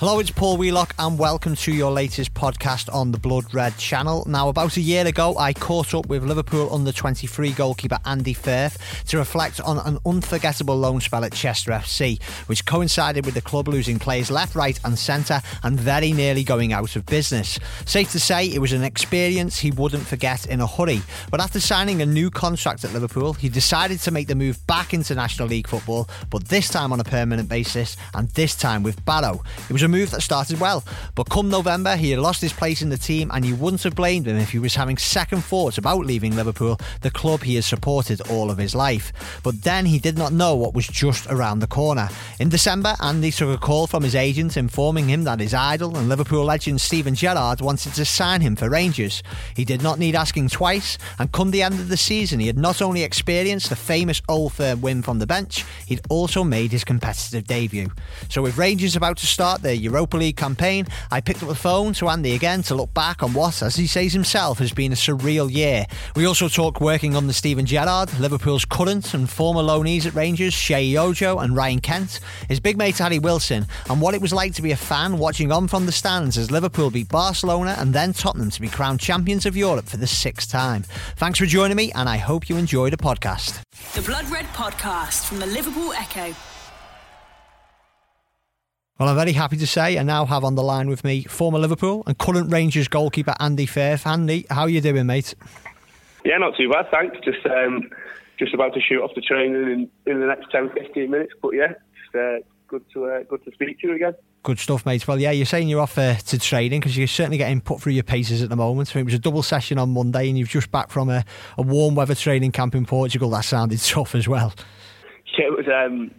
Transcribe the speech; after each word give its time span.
Hello, 0.00 0.18
it's 0.18 0.30
Paul 0.30 0.56
Wheelock, 0.56 0.94
and 0.98 1.18
welcome 1.18 1.54
to 1.56 1.72
your 1.72 1.92
latest 1.92 2.32
podcast 2.32 2.90
on 2.90 3.12
the 3.12 3.18
Blood 3.18 3.52
Red 3.52 3.76
channel. 3.76 4.24
Now, 4.26 4.48
about 4.48 4.78
a 4.78 4.80
year 4.80 5.06
ago, 5.06 5.36
I 5.36 5.52
caught 5.52 5.92
up 5.92 6.06
with 6.06 6.24
Liverpool 6.24 6.74
under 6.74 6.90
23 6.90 7.52
goalkeeper 7.52 7.98
Andy 8.06 8.32
Firth 8.32 9.04
to 9.08 9.18
reflect 9.18 9.60
on 9.60 9.76
an 9.80 9.98
unforgettable 10.06 10.74
loan 10.74 11.02
spell 11.02 11.22
at 11.22 11.34
Chester 11.34 11.72
FC, 11.72 12.18
which 12.46 12.64
coincided 12.64 13.26
with 13.26 13.34
the 13.34 13.42
club 13.42 13.68
losing 13.68 13.98
players 13.98 14.30
left, 14.30 14.54
right, 14.54 14.80
and 14.86 14.98
centre 14.98 15.42
and 15.64 15.78
very 15.78 16.12
nearly 16.14 16.44
going 16.44 16.72
out 16.72 16.96
of 16.96 17.04
business. 17.04 17.58
Safe 17.84 18.10
to 18.12 18.18
say, 18.18 18.46
it 18.46 18.58
was 18.58 18.72
an 18.72 18.84
experience 18.84 19.58
he 19.58 19.70
wouldn't 19.70 20.06
forget 20.06 20.46
in 20.46 20.62
a 20.62 20.66
hurry. 20.66 21.02
But 21.30 21.42
after 21.42 21.60
signing 21.60 22.00
a 22.00 22.06
new 22.06 22.30
contract 22.30 22.84
at 22.84 22.94
Liverpool, 22.94 23.34
he 23.34 23.50
decided 23.50 24.00
to 24.00 24.10
make 24.10 24.28
the 24.28 24.34
move 24.34 24.66
back 24.66 24.94
into 24.94 25.14
National 25.14 25.46
League 25.46 25.68
football, 25.68 26.08
but 26.30 26.48
this 26.48 26.70
time 26.70 26.90
on 26.90 27.00
a 27.00 27.04
permanent 27.04 27.50
basis, 27.50 27.98
and 28.14 28.30
this 28.30 28.56
time 28.56 28.82
with 28.82 29.04
Barrow. 29.04 29.42
It 29.68 29.74
was 29.74 29.82
a 29.82 29.89
move 29.90 30.10
that 30.10 30.22
started 30.22 30.60
well, 30.60 30.84
but 31.14 31.28
come 31.28 31.50
November, 31.50 31.96
he 31.96 32.10
had 32.10 32.20
lost 32.20 32.40
his 32.40 32.52
place 32.52 32.82
in 32.82 32.88
the 32.88 32.96
team, 32.96 33.30
and 33.34 33.44
you 33.44 33.56
wouldn't 33.56 33.82
have 33.82 33.94
blamed 33.94 34.26
him 34.26 34.36
if 34.36 34.50
he 34.50 34.58
was 34.58 34.74
having 34.74 34.96
second 34.96 35.42
thoughts 35.42 35.78
about 35.78 36.06
leaving 36.06 36.36
Liverpool, 36.36 36.78
the 37.02 37.10
club 37.10 37.42
he 37.42 37.56
has 37.56 37.66
supported 37.66 38.20
all 38.28 38.50
of 38.50 38.58
his 38.58 38.74
life. 38.74 39.12
But 39.42 39.62
then 39.62 39.86
he 39.86 39.98
did 39.98 40.16
not 40.16 40.32
know 40.32 40.54
what 40.54 40.74
was 40.74 40.86
just 40.86 41.26
around 41.26 41.58
the 41.58 41.66
corner. 41.66 42.08
In 42.38 42.48
December, 42.48 42.94
Andy 43.00 43.30
took 43.30 43.54
a 43.54 43.58
call 43.58 43.86
from 43.86 44.02
his 44.02 44.14
agent 44.14 44.56
informing 44.56 45.08
him 45.08 45.24
that 45.24 45.40
his 45.40 45.54
idol 45.54 45.96
and 45.96 46.08
Liverpool 46.08 46.44
legend 46.44 46.80
Steven 46.80 47.14
Gerrard 47.14 47.60
wanted 47.60 47.94
to 47.94 48.04
sign 48.04 48.40
him 48.40 48.56
for 48.56 48.68
Rangers. 48.68 49.22
He 49.54 49.64
did 49.64 49.82
not 49.82 49.98
need 49.98 50.14
asking 50.14 50.48
twice, 50.48 50.98
and 51.18 51.32
come 51.32 51.50
the 51.50 51.62
end 51.62 51.74
of 51.74 51.88
the 51.88 51.96
season, 51.96 52.40
he 52.40 52.46
had 52.46 52.58
not 52.58 52.80
only 52.80 53.02
experienced 53.02 53.68
the 53.68 53.76
famous 53.76 54.22
Old 54.28 54.52
Firm 54.52 54.80
win 54.80 55.02
from 55.02 55.18
the 55.18 55.26
bench, 55.26 55.64
he'd 55.86 56.00
also 56.08 56.44
made 56.44 56.72
his 56.72 56.84
competitive 56.84 57.46
debut. 57.46 57.90
So 58.28 58.42
with 58.42 58.58
Rangers 58.58 58.96
about 58.96 59.16
to 59.18 59.26
start 59.26 59.62
their 59.62 59.74
Europa 59.80 60.16
League 60.16 60.36
campaign, 60.36 60.86
I 61.10 61.20
picked 61.20 61.42
up 61.42 61.48
the 61.48 61.54
phone 61.54 61.92
to 61.94 62.08
Andy 62.08 62.34
again 62.34 62.62
to 62.64 62.74
look 62.74 62.92
back 62.94 63.22
on 63.22 63.32
what, 63.32 63.62
as 63.62 63.76
he 63.76 63.86
says 63.86 64.12
himself, 64.12 64.58
has 64.58 64.72
been 64.72 64.92
a 64.92 64.96
surreal 64.96 65.50
year. 65.50 65.86
We 66.16 66.26
also 66.26 66.48
talk 66.48 66.80
working 66.80 67.16
on 67.16 67.26
the 67.26 67.32
Steven 67.32 67.66
Gerrard, 67.66 68.18
Liverpool's 68.18 68.64
current 68.64 69.14
and 69.14 69.28
former 69.28 69.62
loanees 69.62 70.06
at 70.06 70.14
Rangers, 70.14 70.54
Sheyi 70.54 70.96
Ojo 70.96 71.38
and 71.38 71.56
Ryan 71.56 71.80
Kent, 71.80 72.20
his 72.48 72.60
big 72.60 72.76
mate 72.76 72.98
Harry 72.98 73.18
Wilson, 73.18 73.66
and 73.88 74.00
what 74.00 74.14
it 74.14 74.20
was 74.20 74.32
like 74.32 74.54
to 74.54 74.62
be 74.62 74.72
a 74.72 74.76
fan 74.76 75.18
watching 75.18 75.52
on 75.52 75.68
from 75.68 75.86
the 75.86 75.92
stands 75.92 76.38
as 76.38 76.50
Liverpool 76.50 76.90
beat 76.90 77.08
Barcelona 77.08 77.76
and 77.78 77.92
then 77.94 78.12
Tottenham 78.12 78.50
to 78.50 78.60
be 78.60 78.68
crowned 78.68 79.00
champions 79.00 79.46
of 79.46 79.56
Europe 79.56 79.86
for 79.86 79.96
the 79.96 80.06
sixth 80.06 80.50
time. 80.50 80.82
Thanks 81.16 81.38
for 81.38 81.46
joining 81.46 81.76
me, 81.76 81.92
and 81.92 82.08
I 82.08 82.16
hope 82.16 82.48
you 82.48 82.56
enjoy 82.56 82.90
the 82.90 82.96
podcast. 82.96 83.60
The 83.94 84.02
Blood 84.02 84.28
Red 84.30 84.46
podcast 84.46 85.26
from 85.26 85.38
the 85.38 85.46
Liverpool 85.46 85.92
Echo. 85.92 86.34
Well, 89.00 89.08
I'm 89.08 89.16
very 89.16 89.32
happy 89.32 89.56
to 89.56 89.66
say 89.66 89.98
I 89.98 90.02
now 90.02 90.26
have 90.26 90.44
on 90.44 90.56
the 90.56 90.62
line 90.62 90.90
with 90.90 91.04
me 91.04 91.22
former 91.22 91.58
Liverpool 91.58 92.02
and 92.06 92.18
current 92.18 92.52
Rangers 92.52 92.86
goalkeeper 92.86 93.34
Andy 93.40 93.64
Firth. 93.64 94.06
Andy, 94.06 94.44
how 94.50 94.64
are 94.64 94.68
you 94.68 94.82
doing, 94.82 95.06
mate? 95.06 95.34
Yeah, 96.22 96.36
not 96.36 96.54
too 96.54 96.70
bad, 96.70 96.84
thanks. 96.90 97.16
Just 97.24 97.46
um, 97.46 97.88
just 98.38 98.52
about 98.52 98.74
to 98.74 98.80
shoot 98.82 99.00
off 99.02 99.12
the 99.14 99.22
training 99.22 99.54
in, 99.54 99.90
in 100.04 100.20
the 100.20 100.26
next 100.26 100.50
10, 100.50 100.72
15 100.72 101.10
minutes. 101.10 101.32
But 101.40 101.52
yeah, 101.54 101.68
just, 101.68 102.14
uh, 102.14 102.46
good 102.68 102.84
to 102.92 103.06
uh, 103.06 103.22
good 103.22 103.42
to 103.46 103.52
speak 103.52 103.80
to 103.80 103.86
you 103.86 103.94
again. 103.94 104.12
Good 104.42 104.58
stuff, 104.58 104.84
mate. 104.84 105.08
Well, 105.08 105.18
yeah, 105.18 105.30
you're 105.30 105.46
saying 105.46 105.68
you're 105.68 105.80
off 105.80 105.96
uh, 105.96 106.16
to 106.16 106.38
training 106.38 106.80
because 106.80 106.94
you're 106.94 107.06
certainly 107.06 107.38
getting 107.38 107.62
put 107.62 107.80
through 107.80 107.94
your 107.94 108.02
paces 108.02 108.42
at 108.42 108.50
the 108.50 108.56
moment. 108.56 108.94
I 108.94 108.98
mean, 108.98 109.04
it 109.04 109.06
was 109.06 109.14
a 109.14 109.18
double 109.18 109.42
session 109.42 109.78
on 109.78 109.94
Monday, 109.94 110.28
and 110.28 110.36
you've 110.36 110.50
just 110.50 110.70
back 110.70 110.90
from 110.90 111.08
a, 111.08 111.24
a 111.56 111.62
warm 111.62 111.94
weather 111.94 112.14
training 112.14 112.52
camp 112.52 112.74
in 112.74 112.84
Portugal. 112.84 113.30
That 113.30 113.46
sounded 113.46 113.80
tough 113.82 114.14
as 114.14 114.28
well. 114.28 114.52
Yeah, 115.38 115.46
it 115.46 115.56
was. 115.56 115.68
Um, 115.68 116.10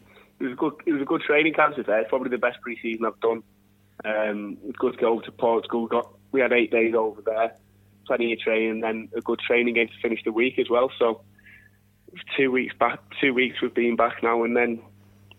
it 0.42 0.45
was 0.45 0.53
a 0.53 0.56
good. 0.56 0.73
It 0.86 0.94
was 0.94 1.02
a 1.02 1.06
good 1.06 1.22
training 1.22 1.53
camp 1.53 1.75
today. 1.75 2.00
It's 2.02 2.09
probably 2.09 2.30
the 2.30 2.38
best 2.38 2.60
pre-season 2.61 3.05
I've 3.05 3.20
done. 3.20 3.43
Um, 4.04 4.58
good 4.80 4.93
to 4.93 4.99
go 4.99 5.14
over 5.14 5.21
to 5.23 5.32
Portugal. 5.32 5.88
Got 5.88 6.11
we 6.32 6.42
had 6.42 6.52
eight 6.52 6.71
days 6.71 6.95
over 6.95 7.21
there, 7.21 7.54
plenty 8.08 8.33
of 8.33 8.39
training, 8.39 8.82
then 8.82 9.10
a 9.16 9.21
good 9.21 9.39
training 9.39 9.76
game 9.76 9.88
to 9.88 9.93
finish 10.02 10.23
the 10.23 10.32
week 10.32 10.58
as 10.58 10.70
well. 10.70 10.92
So 10.98 11.21
two 12.38 12.52
weeks 12.52 12.73
back, 12.80 12.99
two 13.20 13.33
weeks 13.33 13.61
we've 13.61 13.73
been 13.73 13.95
back 13.95 14.23
now, 14.23 14.43
and 14.43 14.58
then 14.58 14.82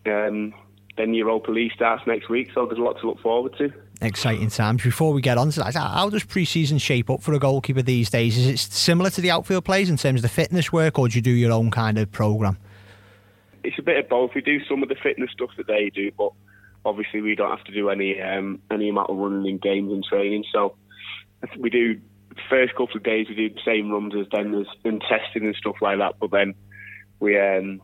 um, 0.07 0.55
then 0.97 1.15
Europa 1.15 1.51
League 1.51 1.73
starts 1.73 2.07
next 2.07 2.29
week. 2.29 2.51
So 2.55 2.67
there's 2.67 2.79
a 2.79 2.83
lot 2.83 3.01
to 3.01 3.07
look 3.07 3.21
forward 3.21 3.57
to. 3.59 3.73
Exciting 4.01 4.51
times. 4.51 4.83
Before 4.83 5.13
we 5.13 5.21
get 5.21 5.39
on 5.39 5.51
to 5.51 5.61
that, 5.61 5.75
how 5.75 6.11
does 6.11 6.25
pre-season 6.25 6.79
shape 6.79 7.09
up 7.09 7.23
for 7.23 7.35
a 7.35 7.39
goalkeeper 7.39 7.83
these 7.83 8.11
days? 8.11 8.37
Is 8.37 8.47
it 8.47 8.59
similar 8.59 9.11
to 9.11 9.21
the 9.21 9.31
outfield 9.31 9.65
plays 9.65 9.89
in 9.89 9.97
terms 9.97 10.19
of 10.19 10.23
the 10.23 10.29
fitness 10.29 10.73
work, 10.73 10.99
or 10.99 11.09
do 11.09 11.17
you 11.17 11.23
do 11.23 11.31
your 11.31 11.53
own 11.53 11.71
kind 11.71 11.99
of 11.99 12.11
program? 12.11 12.59
It's 13.65 13.79
a 13.79 13.83
bit 13.83 13.99
of 13.99 14.09
both. 14.09 14.33
We 14.35 14.41
do 14.41 14.65
some 14.69 14.83
of 14.83 14.89
the 14.89 14.97
fitness 15.03 15.31
stuff 15.33 15.51
that 15.57 15.67
they 15.67 15.91
do, 15.95 16.11
but 16.17 16.33
obviously 16.85 17.21
we 17.21 17.35
don't 17.35 17.57
have 17.57 17.65
to 17.67 17.73
do 17.73 17.91
any 17.91 18.21
um, 18.21 18.61
any 18.71 18.89
amount 18.89 19.11
of 19.11 19.17
running 19.17 19.47
in 19.47 19.59
games 19.59 19.93
and 19.93 20.05
training. 20.05 20.45
So 20.53 20.77
we 21.59 21.71
do 21.71 22.01
first 22.49 22.73
couple 22.73 22.97
of 22.97 23.03
days 23.03 23.27
we 23.29 23.35
do 23.35 23.51
the 23.51 23.61
same 23.65 23.91
runs 23.91 24.15
as 24.19 24.29
them 24.31 24.59
as 24.59 24.67
in 24.85 25.01
testing 25.01 25.47
and 25.47 25.57
stuff 25.57 25.77
like 25.81 25.99
that. 25.99 26.15
But 26.21 26.31
then 26.31 26.55
we 27.21 27.39
um, 27.39 27.81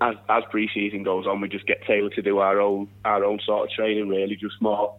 as 0.00 0.14
as 0.28 0.42
pre-season 0.50 1.02
goes 1.02 1.26
on, 1.26 1.40
we 1.40 1.48
just 1.48 1.66
get 1.66 1.84
tailored 1.86 2.12
to 2.12 2.22
do 2.22 2.38
our 2.38 2.60
own 2.60 2.88
our 3.04 3.24
own 3.24 3.40
sort 3.44 3.68
of 3.68 3.74
training. 3.74 4.08
Really, 4.08 4.36
just 4.36 4.60
more 4.60 4.96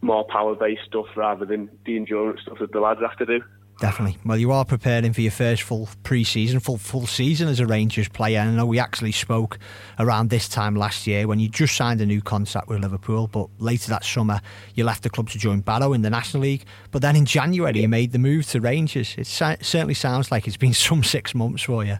more 0.00 0.24
power 0.24 0.54
based 0.54 0.82
stuff 0.86 1.06
rather 1.16 1.44
than 1.44 1.70
the 1.86 1.96
endurance 1.96 2.42
stuff 2.42 2.58
that 2.60 2.72
the 2.72 2.80
lads 2.80 3.00
have 3.00 3.16
to 3.18 3.26
do. 3.26 3.44
Definitely. 3.80 4.18
Well, 4.24 4.38
you 4.38 4.52
are 4.52 4.64
preparing 4.64 5.12
for 5.12 5.20
your 5.20 5.32
first 5.32 5.62
full 5.62 5.88
pre-season, 6.04 6.60
full 6.60 6.78
full 6.78 7.06
season 7.06 7.48
as 7.48 7.58
a 7.58 7.66
Rangers 7.66 8.08
player. 8.08 8.38
And 8.38 8.50
I 8.50 8.54
know 8.54 8.66
we 8.66 8.78
actually 8.78 9.10
spoke 9.10 9.58
around 9.98 10.30
this 10.30 10.48
time 10.48 10.76
last 10.76 11.08
year 11.08 11.26
when 11.26 11.40
you 11.40 11.48
just 11.48 11.74
signed 11.74 12.00
a 12.00 12.06
new 12.06 12.22
contract 12.22 12.68
with 12.68 12.80
Liverpool, 12.80 13.26
but 13.26 13.48
later 13.58 13.90
that 13.90 14.04
summer 14.04 14.40
you 14.74 14.84
left 14.84 15.02
the 15.02 15.10
club 15.10 15.28
to 15.30 15.38
join 15.38 15.60
Barrow 15.60 15.92
in 15.92 16.02
the 16.02 16.10
National 16.10 16.44
League. 16.44 16.64
But 16.92 17.02
then 17.02 17.16
in 17.16 17.24
January 17.24 17.80
you 17.80 17.88
made 17.88 18.12
the 18.12 18.18
move 18.18 18.46
to 18.50 18.60
Rangers. 18.60 19.16
It 19.18 19.26
certainly 19.26 19.94
sounds 19.94 20.30
like 20.30 20.46
it's 20.46 20.56
been 20.56 20.74
some 20.74 21.02
six 21.02 21.34
months 21.34 21.64
for 21.64 21.84
you. 21.84 21.98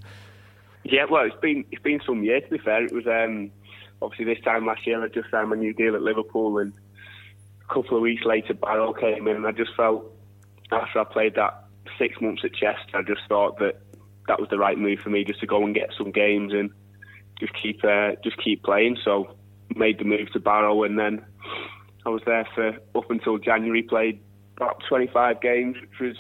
Yeah, 0.85 1.06
well, 1.11 1.25
it's 1.25 1.41
been 1.41 1.65
it's 1.73 1.83
been 1.83 2.01
some 2.06 2.23
years. 2.23 2.45
To 2.45 2.51
be 2.51 2.59
fair, 2.59 2.85
it 2.85 2.93
was 2.93 3.06
um, 3.06 3.51
obviously 4.01 4.27
this 4.27 4.45
time 4.45 4.67
last 4.67 4.87
year 4.87 5.03
I 5.03 5.09
just 5.09 5.31
signed 5.31 5.51
my 5.51 5.56
new 5.56 5.75
deal 5.75 5.97
at 5.97 6.03
Liverpool, 6.03 6.59
and 6.59 6.73
a 7.69 7.75
couple 7.75 7.97
of 7.97 8.03
weeks 8.03 8.25
later 8.25 8.55
Barrow 8.55 8.93
came 8.93 9.27
in, 9.27 9.37
and 9.37 9.47
I 9.47 9.53
just 9.53 9.75
felt 9.77 10.05
after 10.71 11.01
I 11.01 11.05
played 11.05 11.35
that 11.35 11.63
six 11.99 12.21
months 12.21 12.43
at 12.45 12.53
Chester, 12.53 12.97
I 12.97 13.03
just 13.03 13.22
thought 13.28 13.59
that 13.59 13.81
that 14.28 14.41
was 14.41 14.49
the 14.50 14.59
right 14.59 14.78
move 14.78 15.00
for 15.00 15.11
me, 15.11 15.25
just 15.25 15.41
to 15.41 15.47
go 15.47 15.65
and 15.65 15.75
get 15.75 15.91
some 15.97 16.11
games 16.11 16.53
and 16.53 16.71
just 17.39 17.53
keep 17.61 17.84
uh, 17.84 18.12
just 18.22 18.43
keep 18.43 18.62
playing. 18.62 18.97
So 19.05 19.37
made 19.75 19.99
the 19.99 20.05
move 20.05 20.33
to 20.33 20.41
Barrow, 20.41 20.84
and 20.84 20.99
then 20.99 21.25
I 22.06 22.11
was 22.11 22.23
there 22.27 22.47
for 22.55 22.69
up 22.94 23.11
until 23.11 23.39
January. 23.39 23.83
Played 23.83 24.21
about 24.56 24.83
25 24.89 25.41
games, 25.41 25.77
which 25.81 26.00
was 26.00 26.17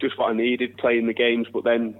just 0.00 0.18
what 0.18 0.30
I 0.30 0.34
needed, 0.34 0.76
playing 0.78 1.06
the 1.06 1.14
games. 1.14 1.46
But 1.52 1.64
then 1.64 1.96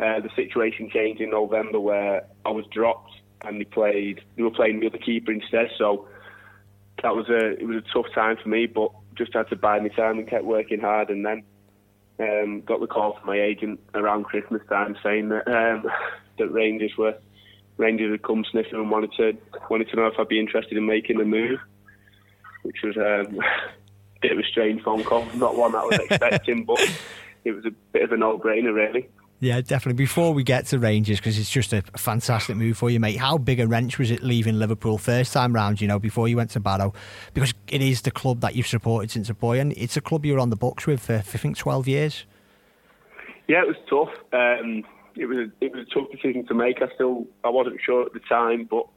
uh, 0.00 0.20
the 0.20 0.30
situation 0.36 0.90
changed 0.90 1.20
in 1.20 1.30
November, 1.30 1.80
where 1.80 2.26
I 2.44 2.50
was 2.50 2.64
dropped, 2.72 3.12
and 3.42 3.60
they 3.60 3.64
played. 3.64 4.20
They 4.36 4.42
were 4.42 4.50
playing 4.50 4.80
the 4.80 4.86
other 4.86 4.98
keeper 4.98 5.32
instead. 5.32 5.68
So 5.76 6.08
that 7.02 7.14
was 7.14 7.28
a 7.28 7.60
it 7.60 7.66
was 7.66 7.76
a 7.76 7.92
tough 7.92 8.12
time 8.14 8.36
for 8.42 8.48
me, 8.48 8.66
but 8.66 8.90
just 9.14 9.34
had 9.34 9.48
to 9.48 9.56
bide 9.56 9.82
my 9.82 9.88
time 9.88 10.18
and 10.18 10.28
kept 10.28 10.44
working 10.44 10.80
hard, 10.80 11.10
and 11.10 11.24
then 11.26 11.42
um, 12.20 12.62
got 12.62 12.80
the 12.80 12.86
call 12.86 13.16
from 13.16 13.26
my 13.26 13.40
agent 13.40 13.80
around 13.94 14.24
Christmas 14.24 14.62
time 14.68 14.96
saying 15.02 15.28
that 15.28 15.46
um, 15.48 15.86
that 16.38 16.48
Rangers 16.48 16.92
were 16.96 17.16
Rangers 17.76 18.10
had 18.10 18.22
come 18.22 18.44
sniffing 18.50 18.74
and 18.74 18.90
wanted 18.90 19.12
to 19.18 19.36
wanted 19.70 19.88
to 19.90 19.96
know 19.96 20.06
if 20.06 20.18
I'd 20.18 20.28
be 20.28 20.40
interested 20.40 20.76
in 20.76 20.86
making 20.86 21.18
the 21.18 21.24
move, 21.24 21.60
which 22.62 22.78
was 22.82 22.96
um, 22.96 23.38
a 23.40 24.20
bit 24.20 24.32
of 24.32 24.38
a 24.38 24.44
strange 24.44 24.82
phone 24.82 25.04
call, 25.04 25.26
not 25.36 25.56
one 25.56 25.74
I 25.74 25.84
was 25.84 25.98
expecting, 26.10 26.64
but 26.64 26.80
it 27.44 27.52
was 27.52 27.64
a 27.64 27.70
bit 27.92 28.02
of 28.02 28.12
a 28.12 28.16
no-brainer, 28.16 28.74
really. 28.74 29.08
Yeah, 29.40 29.60
definitely. 29.60 30.02
Before 30.02 30.34
we 30.34 30.42
get 30.42 30.66
to 30.66 30.80
Rangers, 30.80 31.18
because 31.18 31.38
it's 31.38 31.50
just 31.50 31.72
a 31.72 31.82
fantastic 31.96 32.56
move 32.56 32.76
for 32.76 32.90
you, 32.90 32.98
mate. 32.98 33.18
How 33.18 33.38
big 33.38 33.60
a 33.60 33.68
wrench 33.68 33.96
was 33.96 34.10
it 34.10 34.22
leaving 34.22 34.58
Liverpool 34.58 34.98
first 34.98 35.32
time 35.32 35.52
round? 35.52 35.80
You 35.80 35.86
know, 35.86 36.00
before 36.00 36.26
you 36.26 36.36
went 36.36 36.50
to 36.50 36.60
Barrow, 36.60 36.92
because 37.34 37.54
it 37.68 37.80
is 37.80 38.02
the 38.02 38.10
club 38.10 38.40
that 38.40 38.56
you've 38.56 38.66
supported 38.66 39.12
since 39.12 39.30
a 39.30 39.34
boy, 39.34 39.60
and 39.60 39.72
it's 39.74 39.96
a 39.96 40.00
club 40.00 40.26
you 40.26 40.32
were 40.32 40.40
on 40.40 40.50
the 40.50 40.56
books 40.56 40.86
with 40.86 41.00
for, 41.00 41.14
I 41.14 41.20
think 41.20 41.56
twelve 41.56 41.86
years. 41.86 42.24
Yeah, 43.46 43.62
it 43.62 43.68
was 43.68 43.76
tough. 43.88 44.12
Um, 44.32 44.84
it 45.14 45.26
was 45.26 45.38
a, 45.38 45.64
it 45.64 45.72
was 45.72 45.86
a 45.86 45.94
tough 45.94 46.10
decision 46.10 46.44
to 46.46 46.54
make. 46.54 46.82
I 46.82 46.92
still 46.96 47.26
I 47.44 47.48
wasn't 47.50 47.80
sure 47.84 48.06
at 48.06 48.12
the 48.12 48.20
time, 48.28 48.66
but 48.68 48.88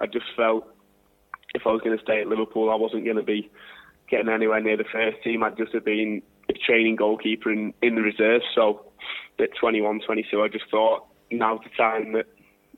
I 0.00 0.06
just 0.06 0.26
felt 0.36 0.66
if 1.54 1.62
I 1.66 1.70
was 1.70 1.82
going 1.82 1.96
to 1.96 2.02
stay 2.02 2.20
at 2.20 2.26
Liverpool, 2.26 2.68
I 2.70 2.74
wasn't 2.74 3.04
going 3.04 3.16
to 3.16 3.22
be 3.22 3.48
getting 4.10 4.28
anywhere 4.28 4.60
near 4.60 4.76
the 4.76 4.84
first 4.90 5.22
team. 5.22 5.44
I'd 5.44 5.56
just 5.56 5.72
have 5.72 5.84
been 5.84 6.20
a 6.48 6.52
training 6.52 6.96
goalkeeper 6.96 7.52
in, 7.52 7.74
in 7.80 7.94
the 7.94 8.02
reserve. 8.02 8.42
So 8.54 8.87
at 9.40 9.50
21, 9.60 10.00
22, 10.04 10.42
I 10.42 10.48
just 10.48 10.64
thought 10.70 11.06
now's 11.30 11.60
the 11.62 11.70
time 11.76 12.12
that 12.12 12.26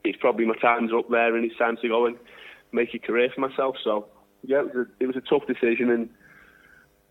it's 0.05 0.19
probably 0.21 0.47
my 0.47 0.57
time's 0.61 0.93
up 0.97 1.09
there 1.11 1.37
and 1.37 1.45
it's 1.45 1.57
time 1.59 1.77
to 1.83 1.89
go 1.89 2.07
and 2.07 2.17
make 2.73 2.95
a 2.95 2.99
career 2.99 3.29
for 3.35 3.41
myself. 3.41 3.77
So 3.85 4.09
yeah, 4.43 4.61
it 4.61 4.75
was 4.75 4.87
a, 4.87 5.03
it 5.03 5.07
was 5.07 5.17
a 5.17 5.21
tough 5.21 5.47
decision 5.47 5.91
and 5.91 6.09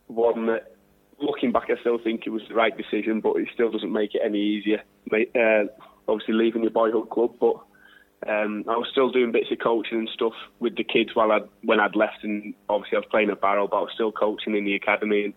one 0.07 0.47
that 0.47 0.75
looking 1.21 1.51
back, 1.51 1.69
I 1.69 1.79
still 1.81 1.99
think 2.03 2.23
it 2.25 2.31
was 2.31 2.41
the 2.47 2.55
right 2.55 2.75
decision, 2.75 3.21
but 3.21 3.35
it 3.37 3.47
still 3.53 3.71
doesn't 3.71 3.91
make 3.91 4.15
it 4.15 4.21
any 4.23 4.39
easier. 4.39 4.81
Uh, 5.11 5.65
obviously, 6.07 6.33
leaving 6.33 6.63
your 6.63 6.71
boyhood 6.71 7.09
club, 7.09 7.35
but 7.39 7.55
um, 8.27 8.65
I 8.67 8.75
was 8.75 8.87
still 8.91 9.11
doing 9.11 9.31
bits 9.31 9.51
of 9.51 9.59
coaching 9.59 9.99
and 9.99 10.09
stuff 10.13 10.33
with 10.59 10.75
the 10.75 10.83
kids 10.83 11.11
while 11.13 11.31
I 11.31 11.39
when 11.63 11.79
I'd 11.79 11.95
left, 11.95 12.23
and 12.23 12.53
obviously 12.67 12.97
I 12.97 12.99
was 12.99 13.07
playing 13.11 13.29
at 13.29 13.41
Barrow, 13.41 13.67
but 13.67 13.77
I 13.77 13.81
was 13.81 13.91
still 13.93 14.11
coaching 14.11 14.55
in 14.55 14.65
the 14.65 14.75
academy, 14.75 15.25
and 15.25 15.33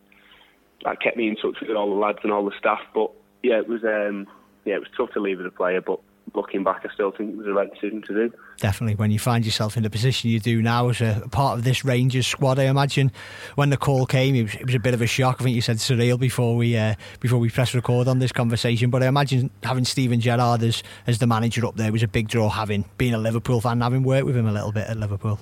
that 0.85 1.01
kept 1.01 1.17
me 1.17 1.29
in 1.29 1.37
touch 1.37 1.57
with 1.61 1.77
all 1.77 1.91
the 1.91 2.01
lads 2.01 2.19
and 2.23 2.33
all 2.33 2.45
the 2.45 2.59
staff. 2.59 2.81
But 2.95 3.11
yeah, 3.43 3.59
it 3.59 3.69
was 3.69 3.83
um, 3.85 4.27
yeah, 4.65 4.75
it 4.75 4.81
was 4.81 4.89
tough 4.97 5.11
to 5.13 5.21
leave 5.21 5.41
as 5.41 5.47
a 5.47 5.51
player, 5.51 5.81
but 5.81 6.01
looking 6.35 6.65
back, 6.65 6.83
I 6.89 6.93
still 6.95 7.11
think 7.11 7.33
it 7.33 7.37
was 7.37 7.47
the 7.47 7.53
right 7.53 7.73
decision 7.73 8.03
to 8.03 8.15
do. 8.15 8.33
Definitely, 8.59 8.95
when 8.95 9.11
you 9.11 9.19
find 9.19 9.45
yourself 9.45 9.77
in 9.77 9.83
the 9.83 9.91
position 9.91 10.31
you 10.31 10.41
do 10.41 10.63
now 10.63 10.89
as 10.89 11.01
a 11.01 11.27
part 11.31 11.59
of 11.59 11.65
this 11.65 11.85
Rangers 11.85 12.27
squad, 12.27 12.59
I 12.59 12.65
imagine 12.65 13.13
when 13.57 13.71
the 13.71 13.77
call 13.77 14.07
came, 14.07 14.35
it 14.35 14.45
was, 14.45 14.55
it 14.55 14.67
was 14.67 14.75
a 14.75 14.81
bit 14.81 14.95
of 14.95 15.03
a 15.03 15.07
shock. 15.07 15.41
I 15.41 15.45
think 15.45 15.57
you 15.57 15.63
said 15.63 15.77
surreal 15.77 16.19
before 16.19 16.57
we 16.57 16.77
uh, 16.77 16.95
before 17.21 17.39
we 17.39 17.51
press 17.51 17.75
record 17.75 18.09
on 18.09 18.19
this 18.19 18.33
conversation. 18.33 18.91
But 18.91 19.03
I 19.03 19.07
imagine 19.07 19.51
having 19.63 19.85
Steven 19.85 20.21
Gerrard 20.21 20.63
as 20.63 20.83
as 21.07 21.19
the 21.19 21.27
manager 21.27 21.67
up 21.67 21.77
there 21.77 21.93
was 21.93 22.03
a 22.03 22.09
big 22.09 22.29
draw. 22.29 22.49
Having 22.49 22.85
being 22.99 23.15
a 23.15 23.19
Liverpool 23.19 23.61
fan, 23.61 23.81
having 23.81 24.03
worked 24.03 24.27
with 24.27 24.37
him 24.37 24.47
a 24.47 24.53
little 24.53 24.73
bit 24.73 24.89
at 24.89 24.97
Liverpool. 24.97 25.41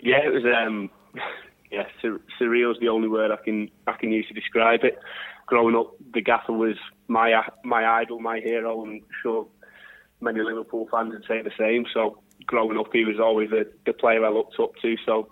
Yeah, 0.00 0.18
it 0.24 0.32
was. 0.32 0.44
Um, 0.44 0.90
yeah, 1.70 1.84
sur- 2.00 2.20
surreal 2.40 2.72
is 2.72 2.78
the 2.80 2.88
only 2.88 3.08
word 3.08 3.30
I 3.30 3.42
can 3.42 3.70
I 3.86 3.92
can 3.92 4.12
use 4.12 4.26
to 4.28 4.34
describe 4.34 4.80
it. 4.84 4.98
Growing 5.46 5.76
up, 5.76 5.94
the 6.14 6.20
gaffer 6.20 6.52
was 6.52 6.76
my 7.08 7.42
my 7.64 7.84
idol, 7.84 8.20
my 8.20 8.40
hero, 8.40 8.84
and 8.84 9.02
sure 9.22 9.46
many 10.20 10.40
Liverpool 10.40 10.88
fans 10.90 11.12
would 11.12 11.24
say 11.26 11.42
the 11.42 11.50
same. 11.58 11.84
So 11.92 12.18
growing 12.46 12.78
up, 12.78 12.92
he 12.92 13.04
was 13.04 13.18
always 13.20 13.50
the, 13.50 13.70
the 13.84 13.92
player 13.92 14.24
I 14.24 14.30
looked 14.30 14.58
up 14.60 14.72
to. 14.82 14.96
So 15.04 15.28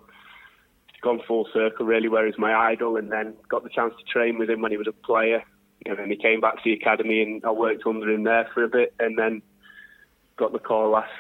gone 1.01 1.21
full 1.27 1.49
circle 1.53 1.87
really, 1.87 2.09
where 2.09 2.27
he's 2.27 2.39
my 2.39 2.55
idol, 2.55 2.97
and 2.97 3.11
then 3.11 3.35
got 3.49 3.63
the 3.63 3.71
chance 3.71 3.95
to 3.97 4.13
train 4.13 4.39
with 4.39 4.51
him 4.51 4.61
when 4.61 4.71
he 4.71 4.77
was 4.77 4.89
a 4.89 4.93
player. 4.93 5.43
And 5.87 5.99
then 5.99 6.11
he 6.11 6.17
came 6.17 6.41
back 6.41 6.57
to 6.57 6.61
the 6.65 6.75
academy, 6.75 7.23
and 7.23 7.45
I 7.45 7.53
worked 7.53 7.87
under 7.87 8.11
him 8.11 8.25
there 8.25 8.49
for 8.53 8.65
a 8.65 8.69
bit, 8.69 8.95
and 8.99 9.19
then 9.19 9.41
got 10.37 10.53
the 10.53 10.59
call 10.59 10.91
last, 10.91 11.13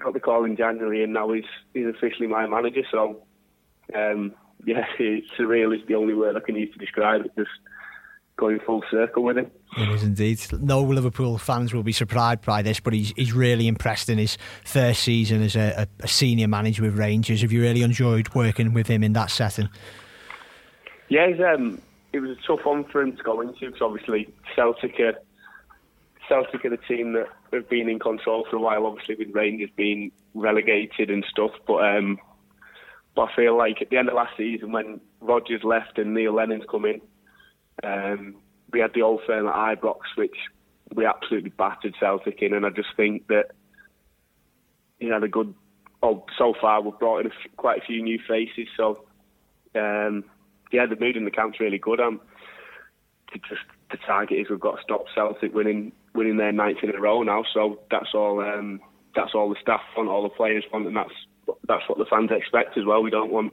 got 0.00 0.12
the 0.14 0.20
call 0.20 0.44
in 0.44 0.56
January, 0.56 1.04
and 1.04 1.12
now 1.12 1.32
he's 1.32 1.44
he's 1.72 1.86
officially 1.86 2.26
my 2.26 2.46
manager. 2.46 2.82
So 2.90 3.22
um, 3.94 4.34
yeah, 4.64 4.86
surreal 5.38 5.76
is 5.76 5.86
the 5.86 5.94
only 5.94 6.14
word 6.14 6.36
I 6.36 6.40
can 6.40 6.56
use 6.56 6.72
to 6.72 6.78
describe 6.78 7.24
it. 7.24 7.32
Just 7.36 7.50
going 8.42 8.58
full 8.58 8.82
circle 8.90 9.22
with 9.22 9.38
him. 9.38 9.50
It 9.78 9.88
is 9.88 10.02
indeed. 10.02 10.40
No 10.60 10.82
Liverpool 10.82 11.38
fans 11.38 11.72
will 11.72 11.84
be 11.84 11.92
surprised 11.92 12.42
by 12.42 12.60
this, 12.60 12.80
but 12.80 12.92
he's 12.92 13.12
he's 13.16 13.32
really 13.32 13.68
impressed 13.68 14.08
in 14.08 14.18
his 14.18 14.36
first 14.64 15.02
season 15.02 15.42
as 15.42 15.54
a, 15.54 15.86
a 16.00 16.08
senior 16.08 16.48
manager 16.48 16.82
with 16.82 16.98
Rangers. 16.98 17.42
Have 17.42 17.52
you 17.52 17.62
really 17.62 17.82
enjoyed 17.82 18.34
working 18.34 18.74
with 18.74 18.88
him 18.88 19.04
in 19.04 19.12
that 19.12 19.30
setting? 19.30 19.68
Yeah, 21.08 21.26
um, 21.54 21.80
it 22.12 22.18
was 22.18 22.30
a 22.30 22.46
tough 22.46 22.66
one 22.66 22.84
for 22.84 23.00
him 23.00 23.16
to 23.16 23.22
go 23.22 23.40
into 23.40 23.66
because 23.66 23.80
obviously 23.80 24.28
Celtic 24.56 24.98
are 24.98 25.14
Celtic 26.28 26.64
are 26.64 26.70
the 26.70 26.78
team 26.88 27.12
that 27.12 27.28
have 27.52 27.68
been 27.68 27.88
in 27.88 28.00
control 28.00 28.44
for 28.50 28.56
a 28.56 28.60
while. 28.60 28.86
Obviously, 28.86 29.14
with 29.14 29.32
Rangers 29.32 29.70
being 29.76 30.10
relegated 30.34 31.10
and 31.10 31.24
stuff, 31.30 31.52
but 31.66 31.84
um, 31.84 32.18
but 33.14 33.28
I 33.30 33.36
feel 33.36 33.56
like 33.56 33.80
at 33.80 33.90
the 33.90 33.98
end 33.98 34.08
of 34.08 34.14
last 34.14 34.36
season 34.36 34.72
when 34.72 35.00
Rodgers 35.20 35.62
left 35.62 35.98
and 35.98 36.12
Neil 36.12 36.34
Lennon's 36.34 36.64
come 36.68 36.86
in, 36.86 37.00
um, 37.82 38.36
we 38.72 38.80
had 38.80 38.92
the 38.94 39.02
old 39.02 39.20
firm 39.26 39.46
at 39.46 39.54
Ibrox, 39.54 40.00
which 40.16 40.36
we 40.94 41.06
absolutely 41.06 41.50
battered 41.50 41.94
Celtic 41.98 42.42
in, 42.42 42.54
and 42.54 42.66
I 42.66 42.70
just 42.70 42.88
think 42.96 43.28
that 43.28 43.50
he 44.98 45.08
had 45.08 45.22
a 45.22 45.28
good. 45.28 45.54
Oh, 46.02 46.24
so 46.36 46.52
far 46.60 46.82
we've 46.82 46.98
brought 46.98 47.20
in 47.20 47.26
a 47.26 47.30
f- 47.30 47.56
quite 47.56 47.78
a 47.78 47.86
few 47.86 48.02
new 48.02 48.18
faces, 48.26 48.68
so 48.76 49.04
um, 49.76 50.24
yeah, 50.72 50.86
the 50.86 50.96
mood 50.98 51.16
in 51.16 51.24
the 51.24 51.30
camp's 51.30 51.60
really 51.60 51.78
good. 51.78 52.00
Um, 52.00 52.20
just 53.48 53.62
the 53.90 53.98
target 53.98 54.38
is 54.40 54.50
we've 54.50 54.60
got 54.60 54.76
to 54.76 54.82
stop 54.82 55.04
Celtic 55.14 55.54
winning 55.54 55.92
winning 56.14 56.36
their 56.36 56.52
ninth 56.52 56.78
in 56.82 56.94
a 56.94 57.00
row 57.00 57.22
now, 57.22 57.44
so 57.54 57.80
that's 57.90 58.14
all. 58.14 58.40
Um, 58.40 58.80
that's 59.14 59.34
all 59.34 59.50
the 59.50 59.60
staff 59.60 59.80
want, 59.96 60.08
all 60.08 60.22
the 60.22 60.28
players 60.30 60.64
want, 60.72 60.86
and 60.86 60.96
that's 60.96 61.12
that's 61.68 61.88
what 61.88 61.98
the 61.98 62.06
fans 62.06 62.30
expect 62.30 62.78
as 62.78 62.84
well. 62.84 63.02
We 63.02 63.10
don't 63.10 63.30
want 63.30 63.52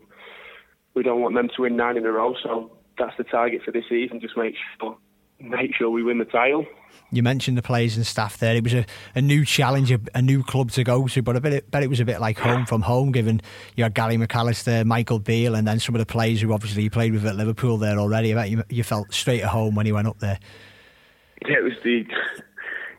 we 0.94 1.04
don't 1.04 1.22
want 1.22 1.36
them 1.36 1.50
to 1.56 1.62
win 1.62 1.76
nine 1.76 1.98
in 1.98 2.06
a 2.06 2.12
row, 2.12 2.36
so 2.42 2.72
that's 3.00 3.18
the 3.18 3.24
target 3.24 3.62
for 3.64 3.72
this 3.72 3.86
season. 3.90 4.20
Just 4.20 4.38
make 4.38 4.56
sure 4.80 4.98
make 5.40 5.74
sure 5.76 5.90
we 5.90 6.04
win 6.04 6.18
the 6.18 6.26
title. 6.26 6.66
You 7.12 7.24
mentioned 7.24 7.58
the 7.58 7.64
players 7.64 7.96
and 7.96 8.06
staff 8.06 8.38
there. 8.38 8.56
It 8.56 8.64
was 8.64 8.74
a, 8.74 8.86
a 9.16 9.22
new 9.22 9.44
challenge, 9.44 9.92
a, 9.92 10.00
a 10.14 10.22
new 10.22 10.44
club 10.44 10.70
to 10.72 10.84
go 10.84 11.08
to, 11.08 11.22
but 11.24 11.36
I 11.36 11.40
bet 11.40 11.54
it, 11.54 11.72
bet 11.72 11.82
it 11.82 11.90
was 11.90 12.00
a 12.00 12.06
bit 12.06 12.20
like 12.20 12.38
home 12.38 12.66
from 12.66 12.84
home, 12.84 13.12
given 13.12 13.42
you 13.76 13.84
had 13.84 13.96
Gary 13.96 14.18
McAllister, 14.18 14.86
Michael 14.86 15.18
Beale, 15.18 15.56
and 15.56 15.68
then 15.68 15.80
some 15.80 15.96
of 15.96 16.00
the 16.00 16.06
players 16.06 16.42
who 16.42 16.54
obviously 16.54 16.84
you 16.84 16.92
played 16.92 17.14
with 17.14 17.26
at 17.26 17.36
Liverpool 17.36 17.78
there 17.78 17.98
already. 17.98 18.32
I 18.34 18.36
bet 18.36 18.50
you, 18.52 18.64
you 18.70 18.84
felt 18.84 19.12
straight 19.12 19.42
at 19.42 19.50
home 19.50 19.74
when 19.74 19.88
you 19.88 19.96
went 19.96 20.08
up 20.08 20.20
there. 20.20 20.40
Yeah, 21.48 21.58
it 21.58 21.64
was 21.64 21.74
the. 21.84 22.06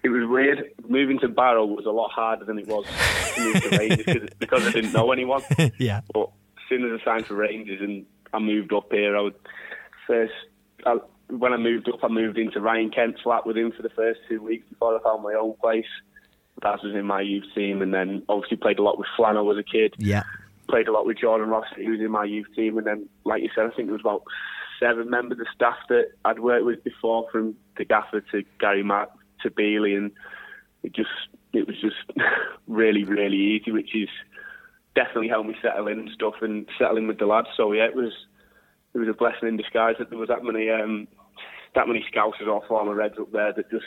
It 0.02 0.08
was 0.08 0.26
weird. 0.26 0.64
Moving 0.88 1.19
to 1.19 1.29
Barrow 1.29 1.67
was 1.67 1.85
a 1.85 1.91
lot 1.91 2.11
harder 2.11 2.47
than 2.47 2.58
it 2.58 2.67
was 2.67 2.87
to 3.35 3.41
move 3.43 3.62
to 3.62 3.79
Rangers 3.79 4.31
because 4.38 4.67
I 4.67 4.73
didn't 4.73 4.94
know 4.94 5.12
anyone. 5.12 5.43
yeah. 5.79 6.00
But 6.14 6.31
as 6.56 6.62
soon 6.70 6.91
as 6.91 6.99
I 7.02 7.05
signed 7.05 7.26
for 7.26 7.35
Rangers 7.35 7.82
and 7.82 8.06
I 8.32 8.38
moved 8.38 8.73
up 8.73 8.91
here, 8.91 9.14
I 9.14 9.20
would 9.20 9.35
first. 10.11 10.33
I, 10.85 10.97
when 11.29 11.53
I 11.53 11.57
moved 11.57 11.89
up, 11.89 12.03
I 12.03 12.09
moved 12.09 12.39
into 12.39 12.61
Ryan 12.61 12.91
Kent's 12.91 13.21
flat 13.23 13.47
with 13.47 13.57
him 13.57 13.73
for 13.73 13.83
the 13.83 13.91
first 13.91 14.21
two 14.29 14.43
weeks 14.43 14.67
before 14.69 14.99
I 14.99 15.03
found 15.03 15.23
my 15.23 15.35
own 15.35 15.55
place. 15.61 15.87
That 16.62 16.83
was 16.83 16.95
in 16.95 17.07
my 17.07 17.21
youth 17.21 17.45
team, 17.55 17.81
and 17.81 17.95
then 17.95 18.23
obviously 18.29 18.57
played 18.57 18.79
a 18.79 18.83
lot 18.83 18.99
with 18.99 19.07
Flannel 19.17 19.51
as 19.53 19.59
a 19.59 19.62
kid. 19.62 19.95
Yeah. 19.99 20.25
Played 20.69 20.89
a 20.89 20.93
lot 20.93 21.07
with 21.07 21.19
Jordan 21.19 21.49
Ross, 21.49 21.67
who 21.77 21.91
was 21.91 22.01
in 22.01 22.11
my 22.11 22.25
youth 22.25 22.49
team, 22.55 22.77
and 22.77 22.87
then, 22.87 23.09
like 23.25 23.43
you 23.43 23.49
said, 23.55 23.65
I 23.65 23.71
think 23.71 23.89
there 23.89 23.95
was 23.95 24.03
about 24.03 24.25
seven 24.79 25.09
members 25.09 25.39
of 25.39 25.47
staff 25.55 25.77
that 25.89 26.11
I'd 26.25 26.41
worked 26.41 26.65
with 26.65 26.83
before, 26.83 27.29
from 27.31 27.55
the 27.77 27.85
gaffer 27.85 28.21
to 28.33 28.43
Gary 28.59 28.83
Mack 28.83 29.09
to 29.43 29.51
Bailey, 29.51 29.95
and 29.95 30.11
it 30.83 30.93
just 30.93 31.11
it 31.53 31.67
was 31.67 31.81
just 31.81 31.97
really 32.67 33.05
really 33.05 33.37
easy, 33.37 33.71
which 33.71 33.95
is 33.95 34.09
definitely 34.95 35.29
helped 35.29 35.49
me 35.49 35.57
settle 35.62 35.87
in 35.87 36.01
and 36.01 36.11
stuff 36.11 36.35
and 36.43 36.69
settle 36.79 36.97
in 36.97 37.07
with 37.07 37.19
the 37.19 37.27
lads. 37.27 37.49
So 37.57 37.73
yeah, 37.73 37.85
it 37.85 37.95
was 37.95 38.12
it 38.95 38.99
was 38.99 39.09
a 39.09 39.13
blessing 39.13 39.49
in 39.49 39.57
disguise 39.57 39.97
that 39.99 40.11
there 40.11 40.19
was 40.19 40.29
that 40.29 40.43
many 40.43 40.71
um, 40.71 41.07
that 41.75 41.87
many 41.87 42.05
scousers 42.13 42.47
or 42.47 42.63
former 42.67 42.95
Reds 42.95 43.19
up 43.19 43.31
there 43.33 43.53
that 43.53 43.71
just 43.71 43.85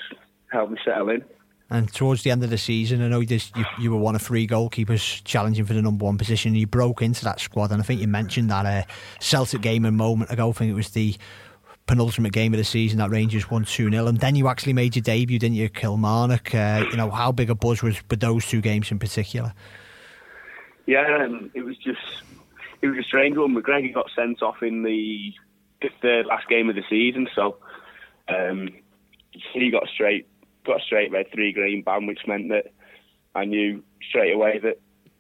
helped 0.52 0.72
me 0.72 0.78
settle 0.86 1.10
in. 1.10 1.24
And 1.70 1.92
towards 1.92 2.24
the 2.24 2.30
end 2.30 2.44
of 2.44 2.50
the 2.50 2.58
season, 2.58 3.02
I 3.02 3.08
know 3.08 3.22
you, 3.22 3.26
just, 3.26 3.56
you, 3.58 3.66
you, 3.80 3.92
were 3.92 3.98
one 3.98 4.16
of 4.16 4.22
three 4.22 4.46
goalkeepers 4.46 5.24
challenging 5.24 5.66
for 5.66 5.74
the 5.74 5.82
number 5.82 6.06
one 6.06 6.18
position. 6.18 6.54
You 6.54 6.68
broke 6.68 7.02
into 7.02 7.24
that 7.24 7.40
squad, 7.40 7.72
and 7.72 7.82
I 7.82 7.84
think 7.84 8.00
you 8.00 8.08
mentioned 8.08 8.52
that 8.52 8.66
uh, 8.66 8.84
Celtic 9.20 9.62
game 9.62 9.84
a 9.86 9.92
moment 9.92 10.30
ago. 10.30 10.50
I 10.50 10.54
think 10.54 10.70
it 10.70 10.76
was 10.76 10.92
the 10.92 11.16
penultimate 11.88 12.32
game 12.32 12.54
of 12.54 12.58
the 12.58 12.64
season 12.64 13.00
that 13.00 13.10
Rangers 13.10 13.50
won 13.50 13.66
2 13.66 13.90
0. 13.90 14.08
And 14.08 14.20
then 14.20 14.36
you 14.36 14.48
actually 14.50 14.74
made 14.74 14.96
your 14.96 15.04
debut, 15.04 15.40
didn't 15.40 15.56
you, 15.56 15.70
Kilmarnock? 15.70 16.54
Uh, 16.54 16.86
you 16.92 16.98
know, 16.98 17.10
how 17.10 17.32
big 17.32 17.50
a 17.50 17.56
buzz 17.56 17.82
was 17.82 18.02
with 18.10 18.20
those 18.20 18.46
two 18.46 18.62
games 18.62 18.92
in 18.92 19.00
particular? 19.00 19.54
Yeah, 20.86 21.24
um, 21.24 21.50
it 21.54 21.62
was 21.62 21.78
just 21.78 22.24
it 22.84 22.88
was 22.88 23.00
a 23.00 23.08
strange 23.08 23.38
one. 23.38 23.56
McGregor 23.56 23.94
got 23.94 24.10
sent 24.14 24.44
off 24.44 24.62
in 24.62 24.84
the, 24.84 25.34
third 26.02 26.26
last 26.26 26.48
game 26.50 26.70
of 26.70 26.76
the 26.76 26.84
season, 26.90 27.28
so 27.34 27.58
um, 28.30 28.70
he 29.54 29.70
got 29.70 29.88
straight 29.94 30.28
got 30.66 30.80
straight 30.80 31.12
red 31.12 31.26
three 31.34 31.52
green 31.52 31.82
ban, 31.82 32.06
which 32.06 32.22
meant 32.26 32.48
that 32.50 32.68
I 33.36 33.44
knew 33.44 33.84
straight 34.02 34.34
away 34.34 34.60
that 34.60 34.80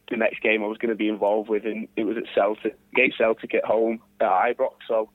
the 0.09 0.15
next 0.15 0.41
game 0.41 0.63
I 0.63 0.67
was 0.67 0.77
going 0.77 0.89
to 0.89 0.95
be 0.95 1.09
involved 1.09 1.49
with, 1.49 1.65
and 1.65 1.89
it 1.97 2.05
was 2.05 2.15
at 2.15 2.23
Celtic 2.33 2.77
against 2.93 3.17
Celtic 3.17 3.53
at 3.53 3.65
home 3.65 3.99
at 4.21 4.27
Ibrox. 4.27 4.75
So 4.87 5.09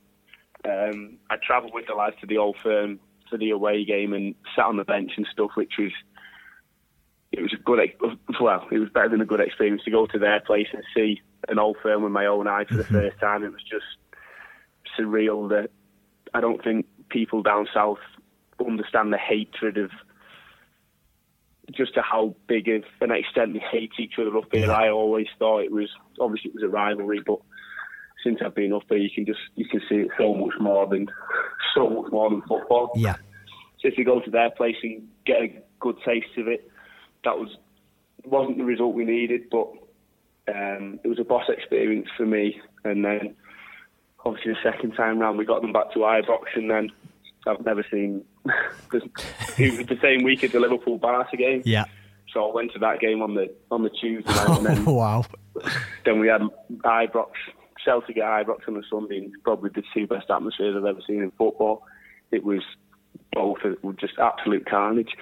um, 0.65 1.17
I 1.31 1.37
travelled 1.37 1.73
with 1.73 1.87
the 1.87 1.95
lads 1.95 2.15
to 2.21 2.27
the 2.27 2.37
old 2.37 2.57
firm 2.61 2.99
for 3.27 3.37
the 3.37 3.49
away 3.49 3.85
game 3.85 4.13
and 4.13 4.35
sat 4.55 4.65
on 4.65 4.77
the 4.77 4.83
bench 4.83 5.13
and 5.17 5.27
stuff, 5.31 5.51
which 5.55 5.73
was 5.79 5.91
it 7.31 7.41
was 7.41 7.53
a 7.53 7.63
good 7.63 7.79
well, 8.39 8.67
it 8.71 8.79
was 8.79 8.89
better 8.89 9.09
than 9.09 9.21
a 9.21 9.25
good 9.25 9.39
experience 9.39 9.83
to 9.85 9.91
go 9.91 10.05
to 10.07 10.19
their 10.19 10.41
place 10.41 10.67
and 10.73 10.83
see 10.95 11.21
an 11.47 11.59
old 11.59 11.77
firm 11.81 12.03
with 12.03 12.11
my 12.11 12.25
own 12.25 12.47
eyes 12.47 12.67
for 12.67 12.77
the 12.77 12.83
mm-hmm. 12.83 12.93
first 12.93 13.19
time. 13.19 13.43
It 13.43 13.51
was 13.51 13.63
just 13.63 13.85
surreal 14.97 15.49
that 15.49 15.69
I 16.33 16.41
don't 16.41 16.63
think 16.63 16.85
people 17.09 17.41
down 17.41 17.67
south 17.73 17.99
understand 18.65 19.13
the 19.13 19.17
hatred 19.17 19.77
of 19.77 19.91
just 21.75 21.93
to 21.93 22.01
how 22.01 22.35
big 22.47 22.67
of 22.67 22.83
an 23.01 23.11
extent 23.11 23.53
they 23.53 23.59
hate 23.71 23.91
each 23.99 24.13
other 24.19 24.35
up 24.37 24.45
here. 24.51 24.71
I 24.71 24.89
always 24.89 25.27
thought 25.37 25.59
it 25.59 25.71
was 25.71 25.89
obviously 26.19 26.49
it 26.49 26.55
was 26.55 26.63
a 26.63 26.67
rivalry, 26.67 27.21
but 27.25 27.39
since 28.23 28.39
I've 28.43 28.55
been 28.55 28.73
up 28.73 28.83
here, 28.89 28.97
you 28.97 29.09
can 29.13 29.25
just 29.25 29.39
you 29.55 29.65
can 29.65 29.81
see 29.87 29.95
it 29.95 30.09
so 30.17 30.33
much 30.33 30.53
more 30.59 30.87
than 30.87 31.07
so 31.75 31.89
much 31.89 32.11
more 32.11 32.29
than 32.29 32.41
football. 32.41 32.91
Yeah. 32.95 33.15
So 33.81 33.87
if 33.87 33.97
you 33.97 34.05
go 34.05 34.19
to 34.19 34.31
their 34.31 34.49
place 34.49 34.75
and 34.83 35.07
get 35.25 35.41
a 35.41 35.61
good 35.79 35.97
taste 36.03 36.37
of 36.37 36.47
it, 36.47 36.69
that 37.23 37.37
was 37.37 37.49
wasn't 38.25 38.57
the 38.57 38.65
result 38.65 38.95
we 38.95 39.05
needed, 39.05 39.49
but 39.49 39.67
um, 40.49 40.99
it 41.03 41.07
was 41.07 41.19
a 41.19 41.23
boss 41.23 41.45
experience 41.49 42.07
for 42.17 42.25
me. 42.25 42.61
And 42.83 43.03
then 43.05 43.35
obviously 44.25 44.53
the 44.53 44.59
second 44.63 44.93
time 44.93 45.19
round, 45.19 45.37
we 45.37 45.45
got 45.45 45.61
them 45.61 45.73
back 45.73 45.91
to 45.93 45.99
Ibrox, 45.99 46.43
and 46.55 46.69
then 46.69 46.91
I've 47.47 47.65
never 47.65 47.85
seen. 47.91 48.23
it 48.93 49.77
was 49.77 49.87
the 49.87 49.99
same 50.01 50.23
week 50.23 50.43
as 50.43 50.51
the 50.51 50.59
Liverpool 50.59 50.97
Barca 50.97 51.37
game. 51.37 51.61
Yeah. 51.65 51.85
So 52.33 52.49
I 52.49 52.53
went 52.53 52.73
to 52.73 52.79
that 52.79 52.99
game 52.99 53.21
on 53.21 53.35
the 53.35 53.53
on 53.71 53.83
the 53.83 53.89
Tuesday 53.89 54.31
night, 54.31 54.57
and 54.57 54.65
then 54.65 54.85
wow. 54.95 55.25
Then 56.05 56.19
we 56.19 56.27
had 56.27 56.41
Ibrox 56.83 57.31
Celtic 57.83 58.17
at 58.17 58.45
Ibrox 58.45 58.67
on 58.67 58.75
the 58.75 58.83
Sunday, 58.89 59.29
probably 59.43 59.71
the 59.73 59.83
two 59.93 60.07
best 60.07 60.29
atmospheres 60.29 60.75
I've 60.77 60.85
ever 60.85 61.01
seen 61.05 61.23
in 61.23 61.31
football. 61.31 61.83
It 62.31 62.43
was 62.43 62.61
both 63.33 63.59
it 63.63 63.83
was 63.83 63.95
just 63.99 64.19
absolute 64.19 64.69
carnage. 64.69 65.15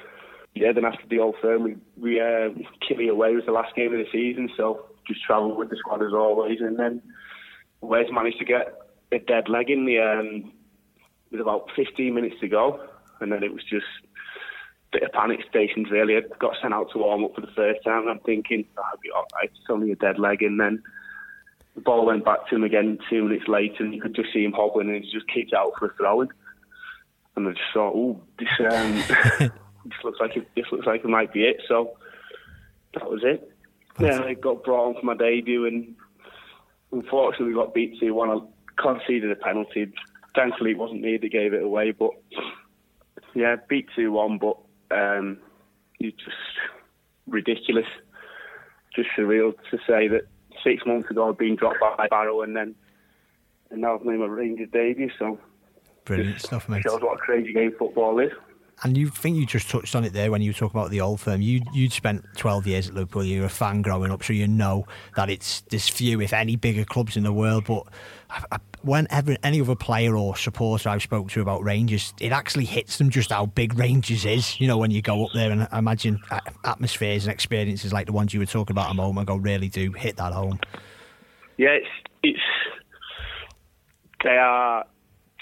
Yeah, 0.54 0.72
then 0.74 0.86
after 0.86 1.06
the 1.08 1.20
old 1.20 1.36
firm, 1.42 1.64
we 1.64 1.78
we 1.98 2.20
uh, 2.20 2.50
Killie 2.88 3.10
away 3.10 3.36
was 3.36 3.46
the 3.46 3.52
last 3.52 3.76
game 3.76 3.94
of 3.94 4.00
the 4.00 4.12
season, 4.12 4.50
so 4.58 4.86
just 5.08 5.24
travelled 5.24 5.58
with 5.58 5.70
the 5.70 5.78
squad 5.78 6.04
as 6.04 6.14
always, 6.14 6.60
and 6.62 6.78
then 6.78 7.02
Wes 7.82 8.06
managed 8.12 8.40
to 8.40 8.46
get 8.46 8.74
a 9.12 9.20
dead 9.20 9.50
leg 9.50 9.70
in 9.70 9.86
the 9.86 10.00
um, 10.00 10.52
with 11.32 11.42
about 11.42 11.70
15 11.76 12.14
minutes 12.14 12.36
to 12.42 12.48
go, 12.48 12.80
and 13.20 13.32
then 13.32 13.44
it 13.44 13.54
was 13.54 13.64
just 13.64 13.86
a 14.06 15.00
bit 15.00 15.04
of 15.04 15.12
panic 15.12 15.40
stations 15.50 15.90
really. 15.92 16.18
I 16.18 16.22
got 16.40 16.56
sent 16.62 16.74
out 16.74 16.92
to 16.92 17.00
warm 17.00 17.24
up 17.24 17.36
for 17.36 17.42
the 17.42 17.54
first 17.56 17.84
time, 17.84 18.02
and 18.02 18.10
I'm 18.10 18.20
thinking 18.20 18.66
oh, 18.78 18.84
I'll 18.84 19.00
be 19.02 19.12
all 19.12 19.28
right. 19.36 19.50
It's 19.50 19.70
only 19.70 19.92
a 19.92 19.96
dead 19.96 20.20
leg, 20.20 20.42
and 20.42 20.60
then 20.60 20.84
the 21.76 21.82
ball 21.82 22.06
went 22.06 22.26
back 22.26 22.48
to 22.50 22.56
him 22.56 22.64
again 22.64 22.98
two 23.10 23.24
minutes 23.24 23.48
later, 23.48 23.84
and 23.84 23.94
you 23.94 24.02
could 24.02 24.16
just 24.16 24.34
see 24.34 24.44
him 24.44 24.54
hobbling, 24.54 24.90
and 24.90 25.04
he 25.04 25.12
just 25.12 25.28
kicked 25.28 25.54
out 25.54 25.74
for 25.78 25.88
a 25.88 25.94
throwing. 25.96 26.30
And 27.36 27.48
I 27.48 27.52
just 27.52 27.62
thought, 27.72 27.94
oh, 27.96 28.20
this 28.40 28.50
um, 28.72 28.96
this 29.86 30.04
looks 30.04 30.20
like 30.20 30.36
it, 30.36 30.48
this 30.56 30.66
looks 30.72 30.88
like 30.88 31.04
it 31.04 31.08
might 31.08 31.32
be 31.32 31.44
it. 31.44 31.62
So 31.68 31.98
that 32.96 33.10
was 33.10 33.22
it. 33.24 33.52
Yeah, 34.00 34.22
I 34.22 34.34
got 34.34 34.64
brought 34.64 34.88
on 34.88 34.96
for 34.96 35.06
my 35.06 35.16
debut, 35.16 35.66
and 35.66 35.96
unfortunately 36.92 37.48
we 37.48 37.54
got 37.54 37.74
beat 37.74 38.00
two 38.00 38.14
one. 38.14 38.30
I 38.30 38.40
conceded 38.82 39.32
a 39.32 39.36
penalty. 39.36 39.92
Thankfully, 40.36 40.72
it 40.72 40.78
wasn't 40.78 41.02
me 41.02 41.18
that 41.18 41.32
gave 41.32 41.54
it 41.54 41.64
away, 41.64 41.92
but 41.92 42.12
yeah, 43.34 43.56
beat 43.68 43.88
two 43.96 44.12
one. 44.12 44.38
But 44.38 44.58
um, 44.92 45.40
it's 46.00 46.18
just 46.18 46.38
ridiculous, 47.28 47.88
just 48.96 49.10
surreal 49.18 49.54
to 49.72 49.78
say 49.88 50.08
that 50.08 50.28
six 50.64 50.86
months 50.86 51.10
ago 51.10 51.30
I'd 51.30 51.38
been 51.38 51.56
dropped 51.56 51.80
by 51.80 52.08
Barrow, 52.08 52.42
and 52.42 52.56
then 52.56 52.76
and 53.72 53.82
now 53.82 53.96
I've 53.96 54.06
made 54.06 54.20
my 54.20 54.26
Rangers 54.26 54.70
debut. 54.72 55.10
So 55.18 55.40
brilliant 56.06 56.42
stuff, 56.42 56.70
mate. 56.70 56.84
Shows 56.84 57.02
what 57.02 57.16
a 57.16 57.18
crazy 57.18 57.54
game 57.54 57.74
football 57.78 58.20
is. 58.20 58.32
And 58.84 58.96
you 58.96 59.10
think 59.10 59.38
you 59.38 59.46
just 59.46 59.70
touched 59.70 59.96
on 59.96 60.04
it 60.04 60.14
there 60.14 60.30
when 60.30 60.44
you 60.44 60.54
talk 60.54 60.72
about 60.72 60.92
the 60.92 61.02
old 61.02 61.20
firm. 61.20 61.42
You 61.42 61.62
you'd 61.74 61.94
spent 61.94 62.24
twelve 62.36 62.68
years 62.68 62.88
at 62.88 62.94
Liverpool. 62.94 63.24
You're 63.24 63.46
a 63.46 63.50
fan 63.50 63.82
growing 63.82 64.12
up, 64.12 64.24
so 64.24 64.34
you 64.34 64.48
know 64.48 64.86
that 65.16 65.32
it's 65.32 65.62
there's 65.62 65.90
few, 65.90 66.22
if 66.22 66.32
any, 66.32 66.56
bigger 66.56 66.86
clubs 66.86 67.18
in 67.18 67.24
the 67.24 67.34
world. 67.34 67.66
But 67.66 67.88
whenever 68.84 69.36
any 69.42 69.62
other 69.62 69.76
player 69.76 70.16
or 70.16 70.36
supporter 70.36 70.90
I've 70.90 71.02
spoke 71.02 71.30
to 71.32 71.42
about 71.42 71.64
Rangers, 71.64 72.14
it 72.20 72.32
actually 72.32 72.66
hits 72.66 73.00
them 73.00 73.10
just 73.10 73.32
how 73.32 73.48
big 73.48 73.78
Rangers 73.80 74.26
is. 74.26 74.60
You 74.62 74.68
know, 74.68 74.78
when 74.78 74.92
you 74.92 75.02
go 75.02 75.26
up 75.26 75.32
there, 75.34 75.50
and 75.50 75.68
imagine 75.74 76.20
atmospheres 76.64 77.26
and 77.26 77.34
experiences 77.34 77.92
like 77.92 78.06
the 78.06 78.14
ones 78.14 78.32
you 78.32 78.40
were 78.40 78.46
talking 78.46 78.76
about 78.76 78.92
a 78.92 78.94
moment 78.94 79.28
ago 79.28 79.38
really 79.38 79.70
do 79.70 79.92
hit 79.92 80.18
that 80.18 80.34
home. 80.34 80.60
Yeah, 81.58 81.70
it's 81.70 81.88
it's 82.22 82.40
they 84.24 84.38
are 84.38 84.86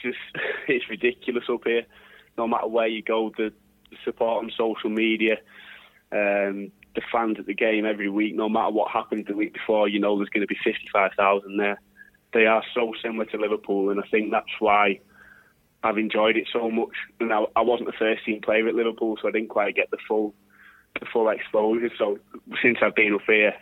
just 0.01 0.17
it's 0.69 0.89
ridiculous 0.89 1.43
up 1.49 1.65
here 1.65 1.85
no 2.37 2.47
matter 2.47 2.67
where 2.67 2.87
you 2.87 3.01
go, 3.01 3.31
the, 3.37 3.51
the 3.89 3.97
support 4.03 4.43
on 4.43 4.51
social 4.57 4.89
media, 4.89 5.37
um, 6.11 6.71
the 6.95 7.01
fans 7.11 7.37
at 7.39 7.45
the 7.45 7.53
game 7.53 7.85
every 7.85 8.09
week, 8.09 8.35
no 8.35 8.49
matter 8.49 8.71
what 8.71 8.91
happens 8.91 9.27
the 9.27 9.35
week 9.35 9.53
before, 9.53 9.87
you 9.87 9.99
know 9.99 10.17
there's 10.17 10.29
going 10.29 10.41
to 10.41 10.47
be 10.47 10.57
55,000 10.63 11.57
there. 11.57 11.79
They 12.33 12.45
are 12.45 12.63
so 12.73 12.93
similar 13.01 13.25
to 13.25 13.37
Liverpool, 13.37 13.89
and 13.89 13.99
I 13.99 14.07
think 14.09 14.31
that's 14.31 14.45
why 14.59 14.99
I've 15.83 15.97
enjoyed 15.97 16.35
it 16.35 16.47
so 16.51 16.69
much. 16.69 16.95
And 17.19 17.31
I, 17.31 17.43
I 17.55 17.61
wasn't 17.61 17.87
the 17.87 17.97
first 17.97 18.25
team 18.25 18.41
player 18.41 18.67
at 18.67 18.75
Liverpool, 18.75 19.17
so 19.21 19.27
I 19.27 19.31
didn't 19.31 19.49
quite 19.49 19.75
get 19.75 19.91
the 19.91 19.97
full 20.07 20.33
the 20.99 21.05
full 21.11 21.29
exposure. 21.29 21.89
So 21.97 22.19
since 22.61 22.77
I've 22.81 22.95
been 22.95 23.13
up 23.13 23.21
here, 23.27 23.53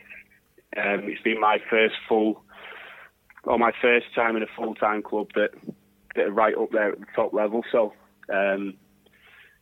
um, 0.77 1.01
it's 1.03 1.21
been 1.21 1.39
my 1.39 1.57
first 1.69 1.95
full, 2.07 2.43
or 3.43 3.57
my 3.57 3.71
first 3.81 4.05
time 4.15 4.35
in 4.35 4.43
a 4.43 4.47
full 4.55 4.75
time 4.75 5.01
club 5.01 5.27
that 5.35 5.51
that 6.15 6.25
are 6.25 6.31
right 6.31 6.55
up 6.55 6.71
there 6.71 6.91
at 6.91 6.99
the 6.99 7.05
top 7.15 7.33
level. 7.33 7.63
So 7.71 7.93
um, 8.31 8.73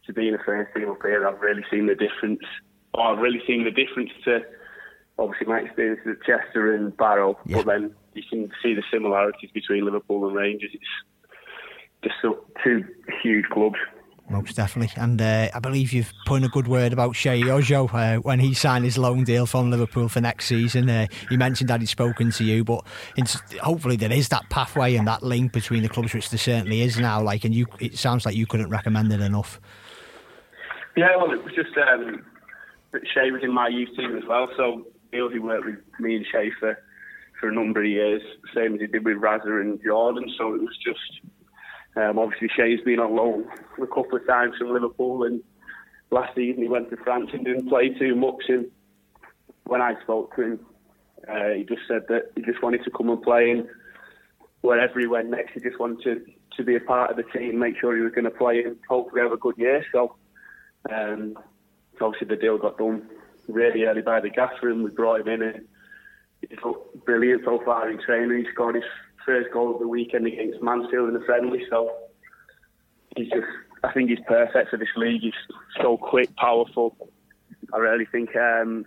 to 0.06 0.14
be 0.14 0.28
in 0.28 0.34
the 0.34 0.44
first 0.46 0.74
team 0.76 0.90
up 0.90 1.02
here, 1.04 1.28
I've 1.28 1.42
really 1.42 1.64
seen 1.72 1.88
the 1.88 1.96
difference. 1.96 2.42
Or 2.94 3.08
I've 3.08 3.20
really 3.20 3.42
seen 3.48 3.64
the 3.64 3.72
difference 3.72 4.12
to 4.26 4.40
obviously 5.18 5.48
my 5.48 5.60
experiences 5.60 6.18
at 6.20 6.26
Chester 6.26 6.76
and 6.76 6.96
Barrow, 6.98 7.38
yeah. 7.46 7.58
but 7.58 7.66
then 7.68 7.96
you 8.14 8.24
can 8.30 8.52
see 8.62 8.74
the 8.74 8.84
similarities 8.92 9.50
between 9.54 9.86
Liverpool 9.86 10.28
and 10.28 10.36
Rangers. 10.36 10.72
It's 10.74 10.84
just 12.04 12.16
two 12.64 12.86
huge 13.22 13.46
clubs. 13.46 13.78
Most 14.32 14.56
definitely. 14.56 14.94
And 15.02 15.22
uh, 15.22 15.50
I 15.54 15.60
believe 15.60 15.92
you've 15.92 16.14
put 16.26 16.36
in 16.36 16.44
a 16.46 16.50
good 16.50 16.68
word 16.68 16.94
about 16.94 17.12
Sheyi 17.12 17.50
Ojo 17.50 17.88
uh, 17.88 18.18
when 18.18 18.40
he 18.40 18.54
signed 18.54 18.86
his 18.86 18.98
loan 18.98 19.26
deal 19.26 19.46
from 19.46 19.70
Liverpool 19.70 20.08
for 20.08 20.22
next 20.22 20.46
season. 20.46 20.90
Uh, 20.90 21.08
he 21.30 21.36
mentioned 21.36 21.70
that 21.70 21.82
he'd 21.82 21.88
spoken 21.88 22.32
to 22.32 22.44
you, 22.44 22.64
but 22.64 22.86
hopefully 23.62 23.98
there 23.98 24.12
is 24.12 24.30
that 24.30 24.50
pathway 24.50 24.96
and 24.96 25.06
that 25.08 25.22
link 25.22 25.52
between 25.52 25.84
the 25.84 25.90
clubs, 25.90 26.14
which 26.14 26.30
there 26.30 26.40
certainly 26.40 26.82
is 26.82 26.98
now. 26.98 27.22
Like, 27.22 27.44
and 27.44 27.54
you, 27.54 27.68
it 27.80 27.98
sounds 27.98 28.26
like 28.26 28.36
you 28.36 28.48
couldn't 28.48 28.70
recommend 28.70 29.12
it 29.12 29.20
enough. 29.20 29.60
Yeah, 30.96 31.16
well, 31.18 31.32
it 31.32 31.44
was 31.44 31.54
just 31.54 31.76
um, 31.78 32.26
Shay 33.14 33.32
was 33.32 33.44
in 33.44 33.54
my 33.54 33.68
youth 33.68 33.90
team 33.98 34.18
as 34.18 34.24
well, 34.28 34.48
so 34.56 34.88
he 35.12 35.40
worked 35.40 35.66
with 35.66 35.80
me 36.00 36.16
and 36.16 36.26
Shay 36.32 36.52
for, 36.58 36.78
for 37.40 37.50
a 37.50 37.54
number 37.54 37.82
of 37.82 37.90
years, 37.90 38.22
same 38.56 38.76
as 38.76 38.82
he 38.82 38.88
did 38.88 39.04
with 39.04 39.18
Raza 39.18 39.62
and 39.62 39.82
Jordan. 39.84 40.26
So 40.38 40.54
it 40.56 40.62
was 40.62 40.78
just 40.84 41.22
um, 41.96 42.20
obviously, 42.20 42.50
Shay's 42.56 42.80
been 42.82 43.00
on 43.00 43.16
loan 43.16 43.46
a 43.82 43.88
couple 43.88 44.16
of 44.16 44.26
times 44.26 44.56
from 44.58 44.72
Liverpool, 44.72 45.24
and 45.24 45.42
last 46.10 46.36
season 46.36 46.62
he 46.62 46.70
went 46.70 46.90
to 46.90 46.98
France 46.98 47.30
and 47.34 47.44
didn't 47.44 47.68
play 47.68 47.90
too 47.90 48.16
much. 48.16 48.44
And 48.48 48.68
when 49.66 49.82
I 49.82 50.00
spoke 50.02 50.36
to 50.36 50.42
him, 50.42 50.60
uh, 51.28 51.50
he 51.50 51.64
just 51.64 51.82
said 51.88 52.04
that 52.10 52.32
he 52.36 52.42
just 52.44 52.62
wanted 52.64 52.84
to 52.86 52.92
come 52.92 53.10
and 53.10 53.22
play, 53.22 53.52
and 53.52 53.68
wherever 54.62 55.00
he 55.00 55.08
went 55.08 55.30
next, 55.30 55.54
he 55.54 55.60
just 55.60 55.80
wanted 55.80 56.04
to, 56.04 56.26
to 56.58 56.64
be 56.64 56.76
a 56.76 56.80
part 56.80 57.12
of 57.12 57.18
the 57.18 57.24
team, 57.38 57.60
make 57.60 57.80
sure 57.80 57.96
he 57.96 58.02
was 58.02 58.14
going 58.14 58.26
to 58.26 58.32
play, 58.32 58.64
and 58.64 58.78
hopefully 58.88 59.22
have 59.22 59.32
a 59.32 59.38
good 59.38 59.58
year. 59.58 59.86
So, 59.92 60.16
um, 60.90 61.38
obviously, 62.00 62.28
the 62.28 62.42
deal 62.42 62.58
got 62.58 62.78
done 62.78 63.08
really 63.48 63.84
early 63.84 64.02
by 64.02 64.22
the 64.22 64.30
gaffer, 64.30 64.70
and 64.70 64.84
we 64.84 64.92
brought 64.92 65.22
him 65.22 65.28
in, 65.28 65.42
and 65.42 65.68
he's 66.48 66.60
looked 66.64 67.06
brilliant 67.06 67.44
so 67.44 67.62
far 67.66 67.90
in 67.90 68.02
training. 68.02 68.46
He 68.46 68.52
scored 68.52 68.76
his 68.76 68.84
first 69.26 69.52
goal 69.52 69.74
of 69.74 69.80
the 69.80 69.88
weekend 69.88 70.28
against 70.28 70.62
Mansfield 70.62 71.10
in 71.10 71.14
the 71.14 71.26
friendly. 71.26 71.64
So 71.70 71.92
he's 73.16 73.30
just, 73.30 73.48
I 73.84 73.92
think 73.92 74.10
he's 74.10 74.20
perfect 74.28 74.70
for 74.70 74.78
this 74.78 74.90
league. 74.96 75.22
He's 75.22 75.34
so 75.82 75.98
quick, 75.98 76.36
powerful. 76.36 76.96
I 77.74 77.78
really 77.78 78.06
think 78.06 78.36
um, 78.36 78.86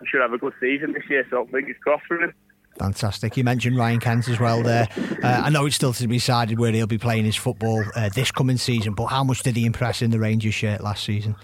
he 0.00 0.06
should 0.06 0.20
have 0.20 0.32
a 0.32 0.38
good 0.38 0.54
season 0.60 0.92
this 0.92 1.04
year. 1.08 1.26
So 1.30 1.46
fingers 1.46 1.76
crossed 1.82 2.06
for 2.06 2.20
him. 2.20 2.32
Fantastic. 2.78 3.36
You 3.36 3.44
mentioned 3.44 3.78
Ryan 3.78 4.00
Kent 4.00 4.28
as 4.28 4.38
well 4.38 4.62
there. 4.62 4.86
Uh, 5.22 5.42
I 5.44 5.50
know 5.50 5.64
it's 5.64 5.76
still 5.76 5.94
to 5.94 6.06
be 6.06 6.16
decided 6.16 6.58
where 6.58 6.72
he'll 6.72 6.86
be 6.86 6.98
playing 6.98 7.24
his 7.24 7.36
football 7.36 7.82
uh, 7.94 8.10
this 8.10 8.30
coming 8.30 8.58
season, 8.58 8.92
but 8.92 9.06
how 9.06 9.24
much 9.24 9.42
did 9.42 9.56
he 9.56 9.64
impress 9.64 10.02
in 10.02 10.10
the 10.10 10.18
Rangers 10.18 10.52
shirt 10.52 10.82
last 10.82 11.04
season? 11.04 11.36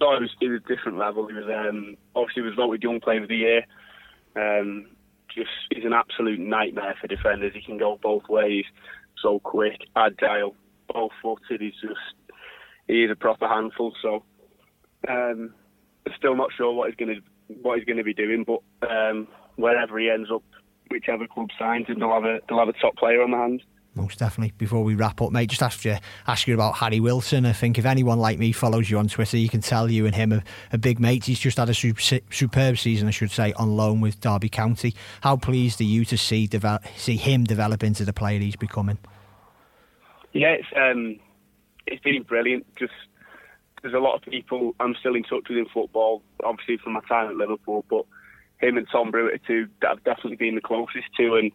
No, 0.00 0.14
it 0.14 0.20
was, 0.20 0.30
it 0.40 0.48
was 0.48 0.60
a 0.64 0.68
different 0.68 0.98
level. 0.98 1.26
He 1.26 1.34
was 1.34 1.44
um, 1.44 1.96
obviously 2.14 2.42
he 2.42 2.48
was 2.48 2.54
voted 2.54 2.82
Young 2.82 3.00
Player 3.00 3.22
of 3.22 3.28
the 3.28 3.36
Year. 3.36 3.66
Um, 4.36 4.86
just 5.34 5.50
he's 5.70 5.84
an 5.84 5.92
absolute 5.92 6.40
nightmare 6.40 6.94
for 7.00 7.06
defenders. 7.06 7.52
He 7.54 7.62
can 7.62 7.78
go 7.78 7.98
both 8.02 8.28
ways, 8.28 8.64
so 9.22 9.38
quick, 9.38 9.80
agile, 9.96 10.54
both 10.92 11.12
footed. 11.22 11.60
He's 11.60 11.80
just 11.80 12.34
he's 12.86 13.10
a 13.10 13.16
proper 13.16 13.48
handful. 13.48 13.92
So 14.02 14.24
um, 15.08 15.54
still 16.16 16.36
not 16.36 16.50
sure 16.56 16.72
what 16.72 16.90
he's 16.90 16.96
going 16.96 17.16
to 17.16 17.54
what 17.62 17.78
he's 17.78 17.86
going 17.86 17.98
to 17.98 18.04
be 18.04 18.14
doing, 18.14 18.44
but 18.44 18.62
um, 18.88 19.28
wherever 19.56 19.98
he 19.98 20.10
ends 20.10 20.30
up, 20.32 20.42
whichever 20.90 21.26
club 21.26 21.48
signs 21.58 21.88
him, 21.88 21.98
they'll 22.00 22.12
have 22.12 22.24
a 22.24 22.40
they'll 22.48 22.58
have 22.58 22.68
a 22.68 22.80
top 22.80 22.96
player 22.96 23.22
on 23.22 23.30
the 23.30 23.36
hands. 23.36 23.62
Most 23.94 24.20
definitely. 24.20 24.54
Before 24.56 24.84
we 24.84 24.94
wrap 24.94 25.20
up, 25.20 25.32
mate, 25.32 25.50
just 25.50 25.62
ask 25.62 25.84
you 25.84 25.96
ask 26.28 26.46
you 26.46 26.54
about 26.54 26.76
Harry 26.76 27.00
Wilson. 27.00 27.44
I 27.44 27.52
think 27.52 27.76
if 27.76 27.84
anyone 27.84 28.20
like 28.20 28.38
me 28.38 28.52
follows 28.52 28.88
you 28.88 28.98
on 28.98 29.08
Twitter, 29.08 29.36
you 29.36 29.48
can 29.48 29.60
tell 29.60 29.90
you 29.90 30.06
and 30.06 30.14
him 30.14 30.32
are, 30.32 30.42
are 30.72 30.78
big 30.78 31.00
mates. 31.00 31.26
He's 31.26 31.40
just 31.40 31.56
had 31.56 31.68
a 31.68 31.74
super, 31.74 32.00
superb 32.30 32.78
season, 32.78 33.08
I 33.08 33.10
should 33.10 33.32
say, 33.32 33.52
on 33.54 33.76
loan 33.76 34.00
with 34.00 34.20
Derby 34.20 34.48
County. 34.48 34.94
How 35.22 35.36
pleased 35.36 35.80
are 35.80 35.84
you 35.84 36.04
to 36.04 36.16
see 36.16 36.46
develop, 36.46 36.84
see 36.96 37.16
him 37.16 37.42
develop 37.44 37.82
into 37.82 38.04
the 38.04 38.12
player 38.12 38.38
he's 38.38 38.54
becoming? 38.54 38.98
Yeah, 40.32 40.50
it's 40.50 40.68
um, 40.76 41.18
it's 41.86 42.02
been 42.02 42.22
brilliant. 42.22 42.66
Just 42.76 42.92
there's 43.82 43.94
a 43.94 43.98
lot 43.98 44.14
of 44.14 44.22
people 44.22 44.76
I'm 44.78 44.94
still 45.00 45.16
in 45.16 45.24
touch 45.24 45.48
with 45.48 45.58
in 45.58 45.66
football, 45.66 46.22
obviously 46.44 46.76
from 46.76 46.92
my 46.92 47.00
time 47.08 47.28
at 47.28 47.36
Liverpool, 47.36 47.84
but 47.90 48.04
him 48.60 48.76
and 48.76 48.86
Tom 48.92 49.10
Brewitt 49.10 49.34
are 49.34 49.46
two 49.46 49.68
that 49.82 49.90
I've 49.90 50.04
definitely 50.04 50.36
been 50.36 50.54
the 50.54 50.60
closest 50.60 51.06
to, 51.16 51.34
and 51.34 51.50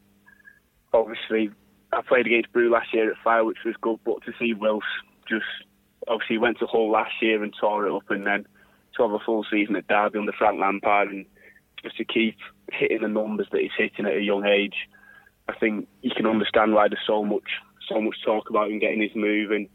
obviously 0.91 1.51
I 1.93 2.01
played 2.01 2.27
against 2.27 2.51
Brew 2.51 2.69
last 2.69 2.93
year 2.93 3.11
at 3.11 3.17
Fylde, 3.25 3.45
which 3.45 3.63
was 3.65 3.75
good, 3.81 3.99
but 4.03 4.23
to 4.25 4.33
see 4.39 4.53
Wills 4.53 4.83
just 5.27 5.45
obviously 6.07 6.37
went 6.37 6.59
to 6.59 6.67
Hull 6.67 6.91
last 6.91 7.13
year 7.21 7.43
and 7.43 7.53
tore 7.59 7.87
it 7.87 7.95
up, 7.95 8.09
and 8.09 8.25
then 8.25 8.45
to 8.95 9.03
have 9.03 9.11
a 9.11 9.19
full 9.19 9.45
season 9.49 9.75
at 9.75 9.87
Derby 9.87 10.19
under 10.19 10.31
Frank 10.31 10.59
Lampard, 10.59 11.09
and 11.09 11.25
just 11.81 11.97
to 11.97 12.05
keep 12.05 12.37
hitting 12.71 13.01
the 13.01 13.07
numbers 13.07 13.47
that 13.51 13.61
he's 13.61 13.71
hitting 13.77 14.05
at 14.05 14.17
a 14.17 14.21
young 14.21 14.45
age, 14.45 14.75
I 15.47 15.53
think 15.53 15.87
you 16.01 16.11
can 16.15 16.25
understand 16.25 16.73
why 16.73 16.87
there's 16.87 16.99
so 17.05 17.23
much 17.23 17.49
so 17.87 18.01
much 18.01 18.15
talk 18.25 18.49
about 18.49 18.71
him 18.71 18.79
getting 18.79 19.01
his 19.01 19.15
move 19.15 19.51
and 19.51 19.69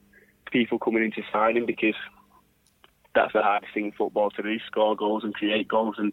people 0.50 0.80
coming 0.80 1.04
in 1.04 1.12
to 1.12 1.22
sign 1.32 1.56
him 1.56 1.64
because 1.64 1.94
that's 3.14 3.32
the 3.32 3.40
hardest 3.42 3.72
thing 3.72 3.86
in 3.86 3.92
football 3.92 4.30
to 4.30 4.42
do: 4.42 4.58
score 4.66 4.96
goals 4.96 5.24
and 5.24 5.34
create 5.34 5.68
goals, 5.68 5.96
and 5.98 6.12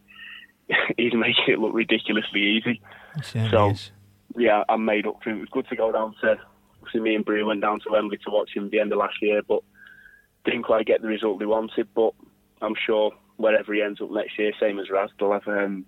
he's 0.97 1.13
making 1.13 1.45
it 1.47 1.59
look 1.59 1.73
ridiculously 1.73 2.41
easy. 2.41 2.81
so. 3.49 3.69
Is 3.71 3.91
yeah, 4.35 4.63
I'm 4.69 4.85
made 4.85 5.07
up 5.07 5.21
for 5.23 5.29
it. 5.29 5.37
It 5.37 5.39
was 5.39 5.49
good 5.51 5.67
to 5.69 5.75
go 5.75 5.91
down 5.91 6.15
to 6.21 6.37
see 6.91 6.99
me 6.99 7.15
and 7.15 7.25
Brew 7.25 7.45
went 7.45 7.61
down 7.61 7.79
to 7.81 7.89
Wembley 7.91 8.17
to 8.17 8.31
watch 8.31 8.51
him 8.55 8.65
at 8.65 8.71
the 8.71 8.79
end 8.79 8.91
of 8.91 8.99
last 8.99 9.21
year, 9.21 9.41
but 9.47 9.61
didn't 10.45 10.63
quite 10.63 10.85
get 10.85 11.01
the 11.01 11.07
result 11.07 11.39
they 11.39 11.45
wanted. 11.45 11.87
But 11.93 12.13
I'm 12.61 12.75
sure 12.85 13.11
wherever 13.37 13.73
he 13.73 13.81
ends 13.81 14.01
up 14.01 14.11
next 14.11 14.37
year, 14.37 14.51
same 14.59 14.79
as 14.79 14.89
Raz, 14.89 15.09
they'll 15.19 15.31
have 15.31 15.47
um, 15.47 15.85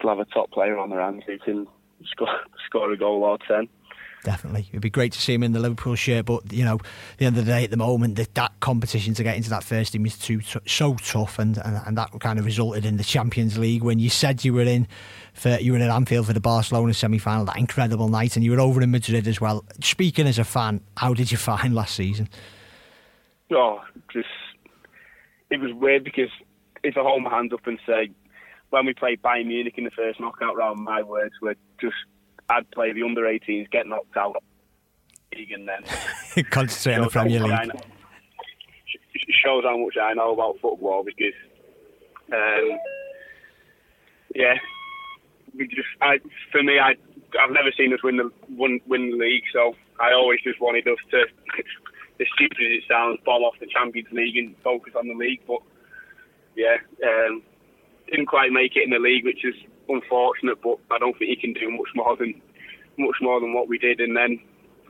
they'll 0.00 0.10
have 0.10 0.20
a 0.20 0.24
top 0.26 0.50
player 0.50 0.78
on 0.78 0.90
their 0.90 1.00
hands 1.00 1.24
who 1.26 1.38
can 1.38 1.66
score 2.10 2.40
score 2.66 2.92
a 2.92 2.96
goal 2.96 3.24
or 3.24 3.38
ten 3.46 3.68
definitely. 4.24 4.66
It'd 4.70 4.82
be 4.82 4.90
great 4.90 5.12
to 5.12 5.20
see 5.20 5.34
him 5.34 5.42
in 5.42 5.52
the 5.52 5.58
Liverpool 5.58 5.94
shirt, 5.94 6.26
but 6.26 6.52
you 6.52 6.64
know, 6.64 6.76
at 6.76 7.18
the 7.18 7.26
end 7.26 7.36
of 7.36 7.44
the 7.44 7.50
day, 7.50 7.64
at 7.64 7.70
the 7.70 7.76
moment, 7.76 8.16
that, 8.16 8.34
that 8.34 8.52
competition 8.60 9.14
to 9.14 9.22
get 9.22 9.36
into 9.36 9.50
that 9.50 9.64
first 9.64 9.92
team 9.92 10.06
is 10.06 10.18
too 10.18 10.40
so 10.66 10.94
tough, 10.96 11.38
and, 11.38 11.58
and, 11.58 11.80
and 11.86 11.98
that 11.98 12.10
kind 12.20 12.38
of 12.38 12.44
resulted 12.44 12.84
in 12.84 12.96
the 12.96 13.04
Champions 13.04 13.58
League 13.58 13.82
when 13.82 13.98
you 13.98 14.10
said 14.10 14.44
you 14.44 14.54
were 14.54 14.62
in 14.62 14.86
for 15.34 15.56
you 15.60 15.72
were 15.72 15.78
in 15.78 15.90
Anfield 15.90 16.26
for 16.26 16.32
the 16.32 16.40
Barcelona 16.40 16.94
semi 16.94 17.18
final, 17.18 17.44
that 17.46 17.56
incredible 17.56 18.08
night, 18.08 18.36
and 18.36 18.44
you 18.44 18.50
were 18.50 18.60
over 18.60 18.82
in 18.82 18.90
Madrid 18.90 19.26
as 19.26 19.40
well. 19.40 19.64
Speaking 19.80 20.26
as 20.26 20.38
a 20.38 20.44
fan, 20.44 20.80
how 20.96 21.14
did 21.14 21.30
you 21.30 21.38
find 21.38 21.74
last 21.74 21.94
season? 21.94 22.28
Oh, 23.52 23.80
just 24.12 24.28
it 25.50 25.60
was 25.60 25.72
weird 25.72 26.04
because 26.04 26.30
if 26.82 26.96
I 26.96 27.00
hold 27.00 27.22
my 27.22 27.30
hands 27.30 27.52
up 27.52 27.66
and 27.66 27.78
say 27.86 28.10
when 28.70 28.84
we 28.84 28.94
played 28.94 29.22
Bayern 29.22 29.46
Munich 29.46 29.74
in 29.78 29.84
the 29.84 29.90
first 29.90 30.20
knockout 30.20 30.56
round, 30.56 30.80
my 30.80 31.02
words 31.02 31.34
were 31.40 31.54
just 31.80 31.96
I'd 32.50 32.70
play 32.70 32.92
the 32.92 33.02
under 33.02 33.22
18s, 33.22 33.70
get 33.70 33.86
knocked 33.86 34.16
out, 34.16 34.42
and 35.32 35.68
then 35.68 36.44
concentrate 36.50 36.96
on 36.96 37.04
the 37.04 37.10
Premier 37.10 37.40
League. 37.40 37.72
Shows 39.44 39.64
how 39.64 39.76
much 39.76 39.96
I 40.00 40.14
know 40.14 40.32
about 40.32 40.56
football 40.60 41.04
because, 41.04 41.34
um, 42.32 42.78
yeah, 44.34 44.54
we 45.56 45.66
just 45.68 45.88
I 46.00 46.18
for 46.50 46.62
me 46.62 46.78
I 46.78 46.94
I've 47.38 47.52
never 47.52 47.70
seen 47.76 47.92
us 47.92 48.02
win 48.02 48.16
the 48.16 48.30
win, 48.48 48.80
win 48.86 49.10
the 49.10 49.16
league, 49.16 49.44
so 49.52 49.74
I 50.00 50.12
always 50.12 50.40
just 50.42 50.60
wanted 50.60 50.86
us 50.88 50.98
to, 51.10 51.20
as 52.20 52.26
stupid 52.34 52.56
as 52.56 52.78
it 52.78 52.84
sounds, 52.88 53.18
bomb 53.24 53.42
off 53.42 53.54
the 53.60 53.66
Champions 53.66 54.08
League 54.12 54.36
and 54.36 54.54
focus 54.64 54.94
on 54.96 55.08
the 55.08 55.14
league. 55.14 55.40
But 55.46 55.60
yeah, 56.56 56.76
um, 57.04 57.42
didn't 58.10 58.26
quite 58.26 58.50
make 58.52 58.76
it 58.76 58.84
in 58.84 58.90
the 58.90 58.98
league, 58.98 59.24
which 59.24 59.44
is 59.44 59.54
unfortunate, 59.88 60.58
but 60.62 60.78
I 60.90 60.98
don't 60.98 61.16
think 61.18 61.30
he 61.30 61.36
can 61.36 61.52
do 61.52 61.70
much 61.70 61.88
more 61.94 62.16
than 62.16 62.40
much 62.98 63.16
more 63.20 63.40
than 63.40 63.52
what 63.52 63.68
we 63.68 63.78
did. 63.78 64.00
And 64.00 64.16
then 64.16 64.40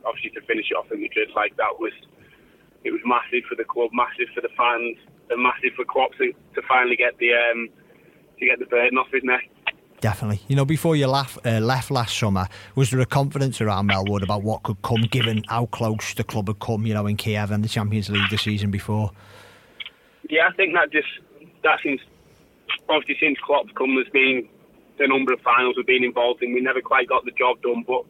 obviously 0.05 0.31
to 0.31 0.41
finish 0.41 0.71
it 0.71 0.75
off 0.75 0.91
in 0.91 1.01
Madrid 1.01 1.29
like 1.35 1.55
that 1.57 1.79
was 1.79 1.93
it 2.83 2.91
was 2.91 3.01
massive 3.05 3.43
for 3.47 3.55
the 3.55 3.65
club, 3.65 3.89
massive 3.93 4.33
for 4.33 4.41
the 4.41 4.49
fans, 4.55 4.97
and 5.29 5.43
massive 5.43 5.73
for 5.75 5.85
Klopp 5.85 6.11
to, 6.17 6.31
to 6.55 6.61
finally 6.67 6.95
get 6.95 7.17
the 7.17 7.33
um, 7.33 7.69
to 8.39 8.45
get 8.45 8.59
the 8.59 8.65
burden 8.65 8.97
off 8.97 9.07
his 9.11 9.23
neck. 9.23 9.49
Definitely. 9.99 10.39
You 10.47 10.55
know, 10.55 10.63
before 10.63 10.95
you 10.95 11.07
left, 11.07 11.45
uh, 11.45 11.59
left 11.59 11.91
last 11.91 12.17
summer, 12.17 12.47
was 12.73 12.89
there 12.89 13.01
a 13.01 13.05
confidence 13.05 13.59
around 13.59 13.89
Melwood 13.89 14.23
about 14.23 14.43
what 14.43 14.63
could 14.63 14.81
come, 14.81 15.01
given 15.01 15.43
how 15.49 15.65
close 15.65 16.13
the 16.13 16.23
club 16.23 16.47
had 16.47 16.59
come, 16.59 16.85
you 16.85 16.93
know, 16.93 17.05
in 17.05 17.17
Kiev 17.17 17.51
and 17.51 17.65
the 17.65 17.67
Champions 17.67 18.09
League 18.09 18.29
the 18.29 18.37
season 18.37 18.71
before? 18.71 19.11
Yeah, 20.29 20.47
I 20.47 20.53
think 20.53 20.73
that 20.73 20.91
just 20.91 21.07
that 21.63 21.79
seems, 21.83 21.99
obviously 22.87 23.17
since 23.19 23.37
Klopp's 23.43 23.71
come, 23.77 23.95
there's 23.95 24.09
been 24.09 24.47
the 24.99 25.07
number 25.07 25.33
of 25.33 25.39
finals 25.41 25.75
we've 25.77 25.87
been 25.87 26.03
involved 26.03 26.43
in. 26.43 26.53
We 26.53 26.61
never 26.61 26.81
quite 26.81 27.07
got 27.07 27.25
the 27.25 27.31
job 27.31 27.61
done, 27.63 27.83
but 27.87 28.03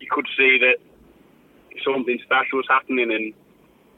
you 0.00 0.08
could 0.10 0.26
see 0.36 0.58
that 0.58 0.80
something 1.84 2.18
special 2.24 2.58
was 2.58 2.66
happening, 2.68 3.12
and 3.12 3.34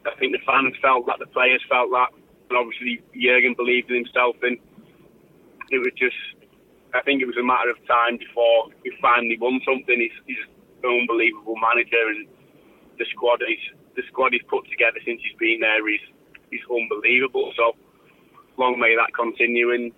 I 0.04 0.18
think 0.18 0.34
the 0.34 0.42
fans 0.44 0.74
felt 0.82 1.06
that, 1.06 1.22
the 1.22 1.30
players 1.30 1.62
felt 1.70 1.90
that, 1.94 2.10
and 2.50 2.58
obviously 2.58 3.00
Jurgen 3.14 3.54
believed 3.54 3.88
in 3.90 4.02
himself, 4.02 4.36
and 4.42 4.58
it 5.70 5.78
was 5.78 5.94
just, 5.96 6.18
I 6.92 7.00
think 7.06 7.22
it 7.22 7.30
was 7.30 7.38
a 7.38 7.46
matter 7.46 7.70
of 7.70 7.78
time 7.86 8.18
before 8.18 8.68
we 8.82 8.92
finally 9.00 9.38
won 9.38 9.62
something. 9.64 9.96
He's, 9.96 10.18
he's 10.26 10.44
an 10.82 10.90
unbelievable 10.90 11.56
manager, 11.56 12.02
and 12.10 12.26
the 12.98 13.06
squad 13.14 13.40
he's 13.46 13.62
the 13.96 14.02
squad 14.08 14.32
he's 14.32 14.44
put 14.48 14.68
together 14.68 14.98
since 15.04 15.20
he's 15.22 15.36
been 15.38 15.60
there 15.60 15.88
is 15.88 16.02
is 16.50 16.60
unbelievable. 16.68 17.52
So 17.56 17.72
long 18.58 18.78
may 18.78 18.94
that 18.96 19.14
continue, 19.14 19.72
and 19.72 19.92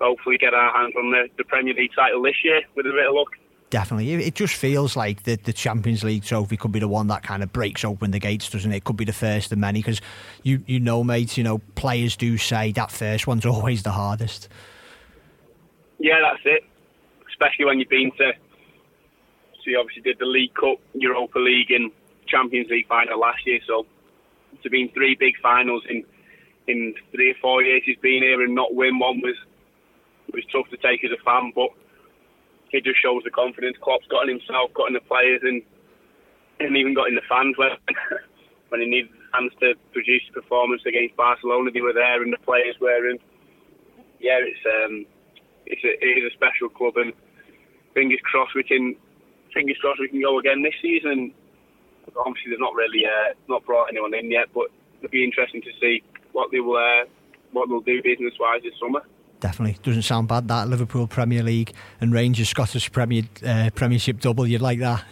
hopefully 0.00 0.38
get 0.38 0.54
our 0.54 0.72
hands 0.76 0.94
on 0.96 1.10
the, 1.10 1.28
the 1.38 1.44
Premier 1.44 1.74
League 1.74 1.92
title 1.94 2.22
this 2.22 2.36
year 2.44 2.62
with 2.74 2.86
a 2.86 2.90
bit 2.90 3.06
of 3.06 3.14
luck. 3.14 3.28
Definitely. 3.68 4.12
It 4.12 4.34
just 4.34 4.54
feels 4.54 4.94
like 4.96 5.24
the, 5.24 5.36
the 5.36 5.52
Champions 5.52 6.04
League 6.04 6.22
trophy 6.22 6.56
could 6.56 6.70
be 6.70 6.78
the 6.78 6.88
one 6.88 7.08
that 7.08 7.24
kind 7.24 7.42
of 7.42 7.52
breaks 7.52 7.84
open 7.84 8.12
the 8.12 8.20
gates, 8.20 8.48
doesn't 8.48 8.72
it? 8.72 8.76
It 8.76 8.84
could 8.84 8.96
be 8.96 9.04
the 9.04 9.12
first 9.12 9.50
of 9.50 9.58
many 9.58 9.80
because 9.80 10.00
you, 10.44 10.62
you 10.66 10.78
know, 10.78 11.02
mates, 11.02 11.36
you 11.36 11.42
know, 11.42 11.58
players 11.74 12.16
do 12.16 12.38
say 12.38 12.70
that 12.72 12.92
first 12.92 13.26
one's 13.26 13.44
always 13.46 13.82
the 13.82 13.90
hardest. 13.90 14.48
Yeah, 15.98 16.20
that's 16.22 16.42
it. 16.44 16.62
Especially 17.28 17.64
when 17.64 17.80
you've 17.80 17.88
been 17.88 18.12
to, 18.18 18.32
so 18.32 19.70
you 19.70 19.80
obviously 19.80 20.02
did 20.02 20.18
the 20.20 20.26
League 20.26 20.54
Cup, 20.54 20.78
Europa 20.94 21.38
League, 21.38 21.70
and 21.70 21.90
Champions 22.28 22.70
League 22.70 22.86
final 22.86 23.18
last 23.18 23.44
year. 23.46 23.58
So 23.66 23.84
to 24.62 24.70
be 24.70 24.82
in 24.82 24.88
three 24.90 25.16
big 25.18 25.34
finals 25.42 25.82
in 25.88 26.04
in 26.68 26.94
three 27.12 27.30
or 27.30 27.36
four 27.40 27.62
years 27.62 27.82
he's 27.84 27.98
been 27.98 28.22
here 28.22 28.42
and 28.42 28.54
not 28.54 28.74
win 28.74 28.98
one 28.98 29.20
was 29.20 29.36
it 30.28 30.34
was 30.34 30.44
tough 30.50 30.68
to 30.70 30.78
take 30.78 31.04
as 31.04 31.10
a 31.14 31.22
fan, 31.22 31.52
but 31.54 31.70
it 32.72 32.84
just 32.84 33.00
shows 33.00 33.22
the 33.24 33.30
confidence 33.30 33.76
Klopp's 33.80 34.06
got 34.10 34.28
in 34.28 34.38
himself, 34.38 34.74
got 34.74 34.88
in 34.88 34.94
the 34.94 35.06
players, 35.06 35.40
and 35.42 35.62
and 36.58 36.76
even 36.76 36.94
got 36.94 37.08
in 37.08 37.14
the 37.14 37.28
fans 37.28 37.54
when 37.56 37.70
when 38.70 38.80
he 38.80 38.86
needed 38.86 39.10
fans 39.32 39.52
to 39.60 39.74
produce 39.92 40.22
a 40.30 40.32
performance 40.32 40.82
against 40.86 41.16
Barcelona. 41.16 41.70
They 41.70 41.80
were 41.80 41.92
there, 41.92 42.22
and 42.22 42.32
the 42.32 42.42
players 42.42 42.76
were. 42.80 42.98
Yeah, 44.18 44.40
it's 44.42 44.64
um, 44.66 45.06
it's 45.66 45.84
a, 45.84 45.92
it 46.02 46.18
is 46.18 46.32
a 46.32 46.34
special 46.34 46.68
club, 46.68 46.96
and 46.96 47.12
fingers 47.94 48.20
crossed 48.24 48.54
we 48.54 48.64
can 48.64 48.96
fingers 49.54 49.78
crossed 49.80 50.00
we 50.00 50.08
can 50.08 50.20
go 50.20 50.38
again 50.38 50.62
this 50.62 50.74
season. 50.82 51.32
Obviously, 52.16 52.50
they've 52.50 52.60
not 52.60 52.74
really 52.74 53.04
uh, 53.04 53.34
not 53.48 53.64
brought 53.66 53.88
anyone 53.90 54.14
in 54.14 54.30
yet, 54.30 54.46
but 54.54 54.68
it'll 54.98 55.10
be 55.10 55.24
interesting 55.24 55.60
to 55.62 55.72
see 55.80 56.02
what 56.32 56.50
they 56.50 56.60
will 56.60 56.78
uh, 56.78 57.04
what 57.52 57.68
they'll 57.68 57.80
do 57.80 58.02
business 58.02 58.34
wise 58.40 58.62
this 58.62 58.74
summer 58.80 59.02
definitely 59.40 59.78
doesn't 59.82 60.02
sound 60.02 60.28
bad. 60.28 60.48
That 60.48 60.68
Liverpool 60.68 61.06
Premier 61.06 61.42
League 61.42 61.72
and 62.00 62.12
Rangers 62.12 62.48
Scottish 62.48 62.90
Premier 62.92 63.24
uh, 63.44 63.70
Premiership 63.74 64.20
double. 64.20 64.46
You'd 64.46 64.60
like 64.60 64.78
that? 64.80 65.04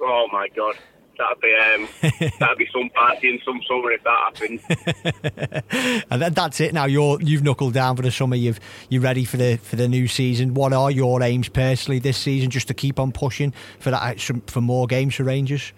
Oh 0.00 0.26
my 0.32 0.48
god. 0.54 0.76
That'd 1.18 1.40
be 1.40 1.52
um, 1.52 2.30
that'd 2.38 2.58
be 2.58 2.68
some 2.72 2.88
party 2.90 3.28
in 3.28 3.40
some 3.44 3.60
summer 3.66 3.90
if 3.90 4.04
that 4.04 5.62
happened. 5.70 6.04
and 6.10 6.34
that's 6.34 6.60
it. 6.60 6.72
Now 6.72 6.84
you're 6.84 7.20
you've 7.20 7.42
knuckled 7.42 7.74
down 7.74 7.96
for 7.96 8.02
the 8.02 8.12
summer. 8.12 8.36
You've 8.36 8.60
you're 8.88 9.02
ready 9.02 9.24
for 9.24 9.36
the 9.36 9.56
for 9.56 9.74
the 9.74 9.88
new 9.88 10.06
season. 10.06 10.54
What 10.54 10.72
are 10.72 10.92
your 10.92 11.20
aims 11.22 11.48
personally 11.48 11.98
this 11.98 12.16
season? 12.16 12.50
Just 12.50 12.68
to 12.68 12.74
keep 12.74 13.00
on 13.00 13.10
pushing 13.10 13.52
for 13.80 13.90
that 13.90 14.20
for 14.46 14.60
more 14.60 14.86
games 14.86 15.16
for 15.16 15.24
Rangers. 15.24 15.72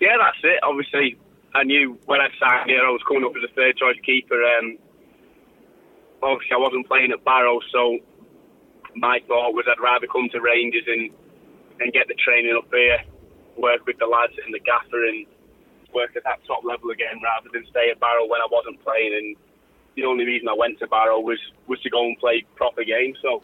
Yeah, 0.00 0.16
that's 0.18 0.38
it. 0.42 0.60
Obviously, 0.62 1.18
I 1.54 1.64
knew 1.64 1.98
when 2.06 2.20
I 2.20 2.28
signed 2.40 2.70
here 2.70 2.84
I 2.86 2.90
was 2.90 3.02
coming 3.06 3.24
up 3.24 3.32
as 3.36 3.50
a 3.50 3.54
third 3.54 3.76
choice 3.76 3.96
keeper. 4.04 4.42
Um, 4.58 4.78
obviously 6.22 6.54
I 6.54 6.60
wasn't 6.60 6.88
playing 6.88 7.12
at 7.12 7.24
Barrow, 7.24 7.60
so 7.72 7.98
my 8.96 9.20
thought 9.28 9.52
was 9.52 9.66
I'd 9.68 9.82
rather 9.82 10.06
come 10.06 10.28
to 10.32 10.40
Rangers 10.40 10.84
and 10.86 11.10
and 11.80 11.92
get 11.92 12.08
the 12.08 12.16
training 12.16 12.56
up 12.56 12.68
here, 12.72 13.04
work 13.56 13.84
with 13.84 14.00
the 14.00 14.08
lads 14.08 14.32
and 14.40 14.48
the 14.54 14.60
gaffer, 14.64 15.04
and 15.04 15.28
work 15.92 16.16
at 16.16 16.24
that 16.24 16.40
top 16.48 16.64
level 16.64 16.88
again, 16.88 17.20
rather 17.20 17.52
than 17.52 17.68
stay 17.68 17.92
at 17.92 18.00
Barrow 18.00 18.24
when 18.24 18.40
I 18.40 18.48
wasn't 18.48 18.80
playing. 18.80 19.12
And 19.12 19.36
the 19.96 20.08
only 20.08 20.24
reason 20.24 20.48
I 20.48 20.56
went 20.56 20.78
to 20.80 20.86
Barrow 20.88 21.20
was 21.20 21.38
was 21.68 21.80
to 21.82 21.90
go 21.90 22.04
and 22.04 22.16
play 22.18 22.44
proper 22.56 22.84
games. 22.84 23.18
So 23.20 23.42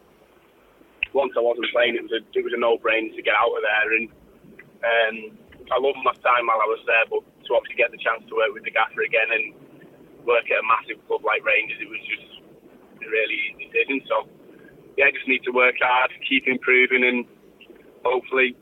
once 1.13 1.33
I 1.37 1.45
wasn't 1.45 1.69
playing, 1.69 1.95
it 1.95 2.03
was 2.03 2.13
a 2.13 2.21
it 2.33 2.43
was 2.43 2.53
a 2.53 2.59
no 2.59 2.77
brainer 2.77 3.13
to 3.13 3.21
get 3.21 3.37
out 3.37 3.53
of 3.53 3.61
there. 3.61 3.89
And 3.93 4.05
um, 4.81 5.17
I 5.69 5.77
loved 5.77 6.01
my 6.01 6.13
time 6.25 6.49
while 6.49 6.61
I 6.61 6.69
was 6.69 6.81
there, 6.89 7.05
but 7.09 7.21
to 7.21 7.49
obviously 7.53 7.77
get 7.77 7.93
the 7.93 8.01
chance 8.01 8.25
to 8.27 8.35
work 8.35 8.51
with 8.53 8.65
the 8.65 8.73
gaffer 8.73 9.05
again 9.05 9.29
and 9.29 9.53
work 10.25 10.49
at 10.49 10.59
a 10.59 10.65
massive 10.65 10.99
club 11.05 11.21
like 11.21 11.45
Rangers, 11.45 11.79
it 11.79 11.89
was 11.89 12.01
just 12.09 12.32
a 13.05 13.11
really 13.11 13.37
easy 13.51 13.69
decision. 13.69 14.01
So, 14.07 14.27
yeah, 14.97 15.09
I 15.09 15.11
just 15.11 15.27
need 15.27 15.43
to 15.43 15.53
work 15.53 15.75
hard, 15.81 16.11
keep 16.27 16.47
improving, 16.47 17.03
and 17.03 17.25
hopefully, 18.03 18.55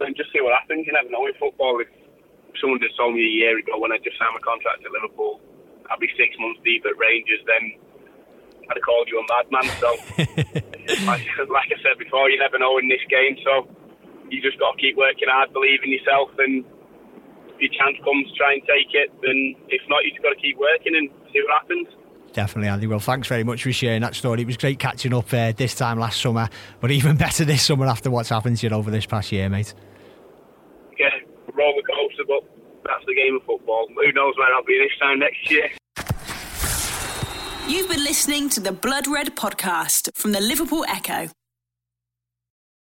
and 0.00 0.16
just 0.16 0.32
see 0.32 0.40
what 0.40 0.54
happens. 0.54 0.86
You 0.86 0.92
never 0.92 1.10
know 1.10 1.26
in 1.26 1.34
football. 1.36 1.80
If 1.80 1.88
someone 2.60 2.80
just 2.80 2.96
told 2.96 3.14
me 3.14 3.22
a 3.22 3.34
year 3.44 3.58
ago 3.58 3.78
when 3.78 3.92
I 3.92 3.98
just 3.98 4.18
signed 4.18 4.34
my 4.34 4.42
contract 4.42 4.84
at 4.84 4.90
Liverpool, 4.90 5.40
I'd 5.90 6.00
be 6.00 6.10
six 6.16 6.34
months 6.38 6.60
deep 6.64 6.86
at 6.86 6.94
Rangers, 6.96 7.42
then 7.46 7.74
I'd 8.70 8.78
have 8.78 8.86
called 8.86 9.10
you 9.10 9.18
a 9.18 9.26
madman. 9.26 9.66
So, 9.82 9.90
like, 11.10 11.26
like 11.50 11.70
I 11.74 11.78
said 11.82 11.98
before, 11.98 12.30
you 12.30 12.38
never 12.38 12.58
know 12.58 12.78
in 12.78 12.86
this 12.86 13.02
game. 13.10 13.36
So, 13.42 13.66
you 14.30 14.40
just 14.40 14.58
got 14.62 14.78
to 14.78 14.78
keep 14.78 14.96
working 14.96 15.26
hard, 15.26 15.52
believe 15.52 15.82
in 15.82 15.90
yourself, 15.90 16.30
and 16.38 16.62
if 17.50 17.58
your 17.58 17.74
chance 17.74 17.98
comes, 18.06 18.30
try 18.38 18.54
and 18.54 18.62
take 18.62 18.94
it. 18.94 19.10
And 19.26 19.58
if 19.68 19.82
not, 19.90 20.06
you 20.06 20.14
just 20.14 20.22
got 20.22 20.30
to 20.30 20.40
keep 20.40 20.56
working 20.56 20.94
and 20.94 21.10
see 21.34 21.42
what 21.42 21.52
happens. 21.60 21.90
Definitely, 22.32 22.68
Andy. 22.68 22.86
Well, 22.86 23.00
thanks 23.00 23.26
very 23.28 23.44
much 23.44 23.62
for 23.62 23.72
sharing 23.72 24.02
that 24.02 24.14
story. 24.14 24.42
It 24.42 24.46
was 24.46 24.56
great 24.56 24.78
catching 24.78 25.12
up 25.12 25.32
uh, 25.32 25.52
this 25.56 25.74
time 25.74 25.98
last 25.98 26.20
summer, 26.20 26.48
but 26.80 26.90
even 26.90 27.16
better 27.18 27.44
this 27.44 27.62
summer 27.62 27.86
after 27.86 28.10
what's 28.10 28.28
happened 28.28 28.58
to 28.58 28.68
you 28.68 28.74
over 28.74 28.90
this 28.90 29.06
past 29.06 29.32
year, 29.32 29.48
mate. 29.48 29.74
Yeah, 30.98 31.08
roller 31.52 31.82
coaster, 31.82 32.24
but 32.28 32.44
that's 32.84 33.04
the 33.06 33.14
game 33.14 33.36
of 33.36 33.42
football. 33.44 33.88
Who 33.88 34.12
knows 34.12 34.34
where 34.36 34.54
I'll 34.54 34.64
be 34.64 34.78
this 34.78 34.98
time 35.00 35.18
next 35.18 35.50
year? 35.50 35.70
You've 37.68 37.88
been 37.88 38.04
listening 38.04 38.48
to 38.50 38.60
the 38.60 38.72
Blood 38.72 39.06
Red 39.06 39.36
podcast 39.36 40.10
from 40.14 40.32
the 40.32 40.40
Liverpool 40.40 40.84
Echo. 40.88 41.30